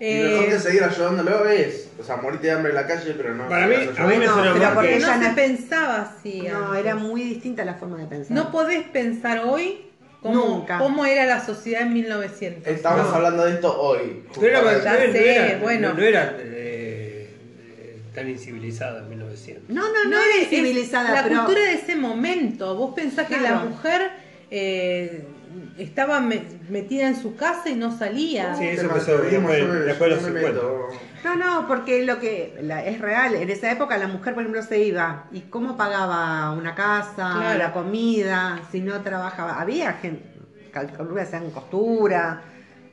Y 0.00 0.04
mejor 0.14 0.44
Eh, 0.44 0.48
que 0.50 0.58
seguir 0.60 0.84
ayudándolo 0.84 1.48
es, 1.48 1.88
o 1.98 2.04
sea, 2.04 2.16
morirte 2.18 2.46
de 2.46 2.52
hambre 2.52 2.70
en 2.70 2.76
la 2.76 2.86
calle, 2.86 3.14
pero 3.16 3.34
no. 3.34 3.48
Para 3.48 3.66
mí- 3.66 3.74
a 3.74 3.78
mí 3.78 3.84
me 3.86 4.14
ayudando. 4.26 4.32
suena 4.44 4.52
pero 4.60 4.74
porque 4.74 4.88
que- 4.90 4.96
ella 4.96 5.16
no 5.16 5.22
se 5.22 5.28
no- 5.30 5.34
pensaba 5.34 5.96
así. 6.02 6.42
No, 6.42 6.66
antes. 6.66 6.80
era 6.84 6.94
muy 6.94 7.22
distinta 7.24 7.64
la 7.64 7.74
forma 7.74 7.96
de 7.98 8.06
pensar. 8.06 8.36
No 8.36 8.52
podés 8.52 8.84
pensar 8.84 9.40
hoy 9.44 9.87
cómo, 10.22 10.34
Nunca. 10.34 10.78
cómo 10.78 11.04
era 11.04 11.24
la 11.26 11.44
sociedad 11.44 11.82
en 11.82 11.92
1900. 11.94 12.66
Estamos 12.66 13.06
No. 13.08 13.14
hablando 13.14 13.44
de 13.44 13.52
esto 13.54 13.80
hoy. 13.80 14.24
No 14.36 14.42
era, 14.46 14.58
justamente. 14.60 14.84
Ya 14.84 14.92
no 14.92 14.98
era- 14.98 15.12
sé, 15.12 15.20
no 15.20 15.26
era- 15.50 15.58
bueno. 15.60 15.94
no 15.94 16.02
era, 16.02 16.36
eh, 16.40 17.30
tan 18.14 18.28
incivilizada 18.28 19.00
en 19.00 19.08
1900. 19.10 19.68
no, 19.68 19.82
no, 19.82 20.04
no, 20.04 20.10
No, 20.10 20.16
era 20.22 20.42
es- 20.42 20.48
civilizada, 20.48 21.12
la 21.14 21.22
pero 21.22 21.36
cultura 21.44 21.62
de 21.62 21.72
ese 21.74 21.94
momento. 21.96 22.74
Vos 22.74 22.94
pensás 22.94 23.28
que 23.28 23.38
la 23.38 23.56
mujer 23.60 24.10
eh, 24.50 25.24
estaba 25.78 26.20
me- 26.20 26.44
metida 26.68 27.08
en 27.08 27.16
su 27.16 27.36
casa 27.36 27.68
y 27.68 27.74
no 27.74 27.96
salía. 27.96 28.54
Sí, 28.54 28.64
eso 28.64 28.82
empezó 28.82 29.18
después- 29.18 29.30
de 30.10 30.16
los 30.16 30.22
me 30.22 30.28
50. 30.28 30.48
meto. 30.48 30.88
No, 31.24 31.34
no, 31.36 31.66
porque 31.66 32.04
lo 32.04 32.20
que 32.20 32.58
la- 32.62 32.84
es 32.84 33.00
real, 33.00 33.34
en 33.34 33.50
esa 33.50 33.70
época 33.72 33.98
la 33.98 34.06
mujer, 34.08 34.34
por 34.34 34.42
ejemplo, 34.44 34.62
se 34.62 34.78
iba 34.80 35.26
y 35.32 35.40
cómo 35.42 35.76
pagaba 35.76 36.52
una 36.52 36.74
casa, 36.74 37.32
Claro. 37.36 37.58
la 37.58 37.72
comida, 37.72 38.60
si 38.70 38.80
no 38.80 39.00
trabajaba. 39.02 39.60
Había 39.60 39.94
gente, 39.94 40.22
que 40.72 41.20
hacían 41.22 41.50
costura, 41.50 42.42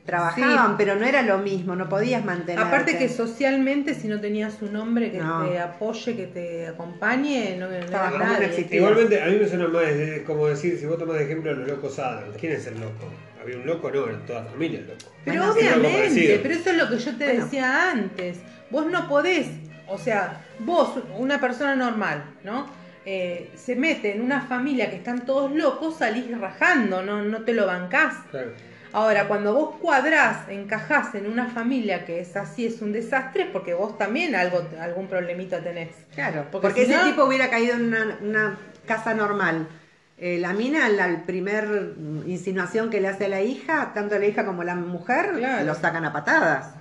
trabajaban, 0.06 0.68
Sí. 0.70 0.74
pero 0.78 0.94
no 0.96 1.04
era 1.04 1.22
lo 1.22 1.38
mismo, 1.38 1.74
no 1.76 1.88
podías 1.88 2.24
mantener. 2.24 2.64
Aparte 2.64 2.96
que 2.96 3.08
socialmente, 3.08 3.92
si 3.94 4.08
no 4.08 4.20
tenías 4.20 4.62
un 4.62 4.76
hombre 4.76 5.10
que 5.10 5.18
No. 5.18 5.44
te 5.46 5.58
apoye, 5.58 6.16
que 6.16 6.26
te 6.28 6.68
acompañe, 6.68 7.56
no, 7.58 7.68
no 7.68 8.18
nadie. 8.18 8.66
Igualmente, 8.70 9.20
a 9.20 9.26
mí 9.26 9.36
me 9.36 9.48
suena 9.48 9.68
más 9.68 9.82
de- 9.82 10.22
como 10.24 10.46
decir, 10.46 10.78
si 10.78 10.86
vos 10.86 10.98
tomás 10.98 11.18
de 11.18 11.24
ejemplo 11.24 11.50
a 11.50 11.54
los 11.54 11.68
locos 11.68 11.98
Adams, 11.98 12.36
¿quién 12.38 12.52
es 12.52 12.66
el 12.68 12.74
loco? 12.80 13.10
¿Había 13.42 13.56
un 13.56 13.66
loco? 13.66 13.90
No, 13.90 14.04
eran 14.06 14.24
toda 14.26 14.44
la 14.44 14.50
familia 14.50 14.78
el 14.80 14.86
loco. 14.86 15.12
Pero 15.24 15.40
Bueno, 15.52 15.52
obviamente, 15.76 16.40
pero 16.42 16.54
eso 16.54 16.70
es 16.70 16.76
lo 16.76 16.88
que 16.88 16.98
yo 16.98 17.16
te 17.16 17.24
Bueno. 17.24 17.44
decía 17.44 17.90
antes. 17.90 18.38
Vos 18.70 18.86
no 18.86 19.08
podés, 19.08 19.48
o 19.88 19.98
sea, 19.98 20.40
vos, 20.60 20.98
una 21.18 21.40
persona 21.40 21.74
normal, 21.76 22.24
¿no? 22.44 22.66
Eh, 23.04 23.50
se 23.54 23.76
mete 23.76 24.14
en 24.16 24.20
una 24.20 24.40
familia 24.40 24.90
que 24.90 24.96
están 24.96 25.24
todos 25.24 25.52
locos, 25.52 25.98
salís 25.98 26.26
rajando, 26.38 27.02
no, 27.02 27.22
no 27.22 27.42
te 27.42 27.52
lo 27.52 27.64
bancás. 27.66 28.14
Claro. 28.32 28.50
Ahora, 28.96 29.28
cuando 29.28 29.52
vos 29.52 29.74
cuadrás, 29.78 30.48
encajás 30.48 31.14
en 31.14 31.26
una 31.26 31.50
familia 31.50 32.06
que 32.06 32.18
es 32.18 32.34
así, 32.34 32.64
es 32.64 32.80
un 32.80 32.92
desastre, 32.92 33.42
es 33.42 33.48
porque 33.50 33.74
vos 33.74 33.98
también 33.98 34.34
algo, 34.34 34.66
algún 34.80 35.06
problemita 35.06 35.62
tenés. 35.62 35.90
Claro, 36.14 36.46
Porque 36.50 36.68
porque, 36.68 36.86
si 36.86 36.92
ese 36.92 37.02
no- 37.02 37.04
tipo 37.10 37.24
hubiera 37.26 37.50
caído 37.50 37.74
en 37.74 37.88
una, 37.88 38.18
una 38.22 38.58
casa 38.86 39.12
normal. 39.12 39.68
Eh, 40.16 40.38
la 40.38 40.54
mina, 40.54 40.88
la 40.88 41.26
primer 41.26 41.66
mm, 41.68 42.22
insinuación 42.26 42.88
que 42.88 43.02
le 43.02 43.08
hace 43.08 43.26
a 43.26 43.28
la 43.28 43.42
hija, 43.42 43.90
tanto 43.92 44.18
la 44.18 44.24
hija 44.24 44.46
como 44.46 44.64
la 44.64 44.74
mujer, 44.74 45.32
Claro. 45.36 45.66
lo 45.66 45.74
sacan 45.74 46.06
a 46.06 46.14
patadas. 46.14 46.72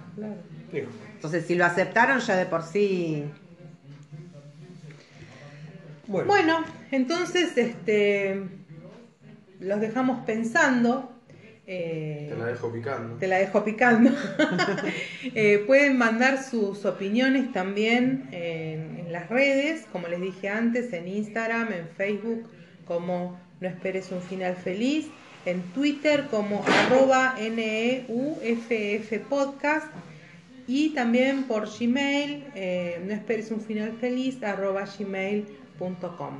Entonces, 1.15 1.45
si 1.45 1.55
lo 1.55 1.65
aceptaron, 1.65 2.19
ya 2.21 2.37
de 2.37 2.45
por 2.45 2.63
sí. 2.63 3.25
Bueno, 6.07 6.27
Bueno, 6.27 6.63
entonces, 6.91 7.57
este, 7.57 8.41
los 9.59 9.81
dejamos 9.81 10.23
pensando. 10.25 11.11
Eh, 11.67 12.27
Te 12.29 12.35
la 12.35 12.45
dejo 12.45 12.71
picando. 12.71 13.15
Te 13.17 13.27
la 13.27 13.37
dejo 13.37 13.63
picando. 13.63 14.11
Eh, 15.33 15.63
pueden 15.65 15.97
mandar 15.97 16.41
sus 16.43 16.85
opiniones 16.85 17.51
también 17.51 18.29
en, 18.31 18.99
en 18.99 19.11
las 19.11 19.27
redes, 19.29 19.85
como 19.91 20.07
les 20.07 20.21
dije 20.21 20.49
antes, 20.49 20.93
en 20.93 21.07
Instagram, 21.07 21.73
en 21.73 21.89
Facebook, 21.89 22.47
como 22.85 23.39
No 23.59 23.67
Esperes 23.67 24.11
un 24.11 24.21
Final 24.21 24.55
Feliz, 24.55 25.07
en 25.45 25.61
Twitter 25.73 26.27
como 26.29 26.63
arroba 26.65 27.35
NEUFF 27.39 29.19
Podcast 29.27 29.87
y 30.67 30.89
también 30.89 31.43
por 31.43 31.67
Gmail, 31.67 32.45
eh, 32.55 33.01
No 33.05 33.13
Esperes 33.13 33.51
un 33.51 33.61
Final 33.61 33.93
Feliz, 33.99 34.41
arroba 34.43 34.85
gmail.com. 34.85 36.39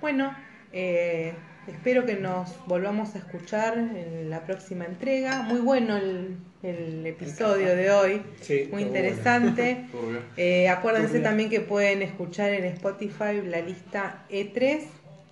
Bueno, 0.00 0.36
eh, 0.72 1.34
espero 1.66 2.06
que 2.06 2.16
nos 2.16 2.54
volvamos 2.66 3.14
a 3.14 3.18
escuchar 3.18 3.78
en 3.78 4.30
la 4.30 4.44
próxima 4.44 4.84
entrega. 4.84 5.42
Muy 5.42 5.60
bueno 5.60 5.96
el, 5.96 6.36
el 6.62 7.06
episodio 7.06 7.74
de 7.74 7.90
hoy, 7.90 8.22
Sí, 8.40 8.68
muy 8.70 8.82
interesante. 8.82 9.86
Eh, 10.36 10.68
acuérdense 10.68 11.20
también 11.20 11.50
que 11.50 11.60
pueden 11.60 12.02
escuchar 12.02 12.52
en 12.52 12.64
Spotify 12.64 13.42
la 13.44 13.60
lista 13.60 14.24
E3, 14.30 14.82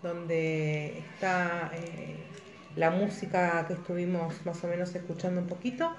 donde 0.02 0.98
está 0.98 1.72
eh, 1.74 2.16
la 2.76 2.90
música 2.90 3.64
que 3.66 3.74
estuvimos 3.74 4.34
más 4.44 4.62
o 4.62 4.68
menos 4.68 4.94
escuchando 4.94 5.40
un 5.40 5.46
poquito. 5.46 5.94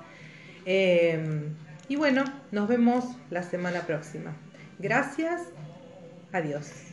Eh, 0.66 1.50
y 1.88 1.96
bueno, 1.96 2.24
nos 2.52 2.68
vemos 2.68 3.06
la 3.30 3.44
semana 3.44 3.82
próxima. 3.82 4.34
Gracias, 4.80 5.42
adiós. 6.32 6.91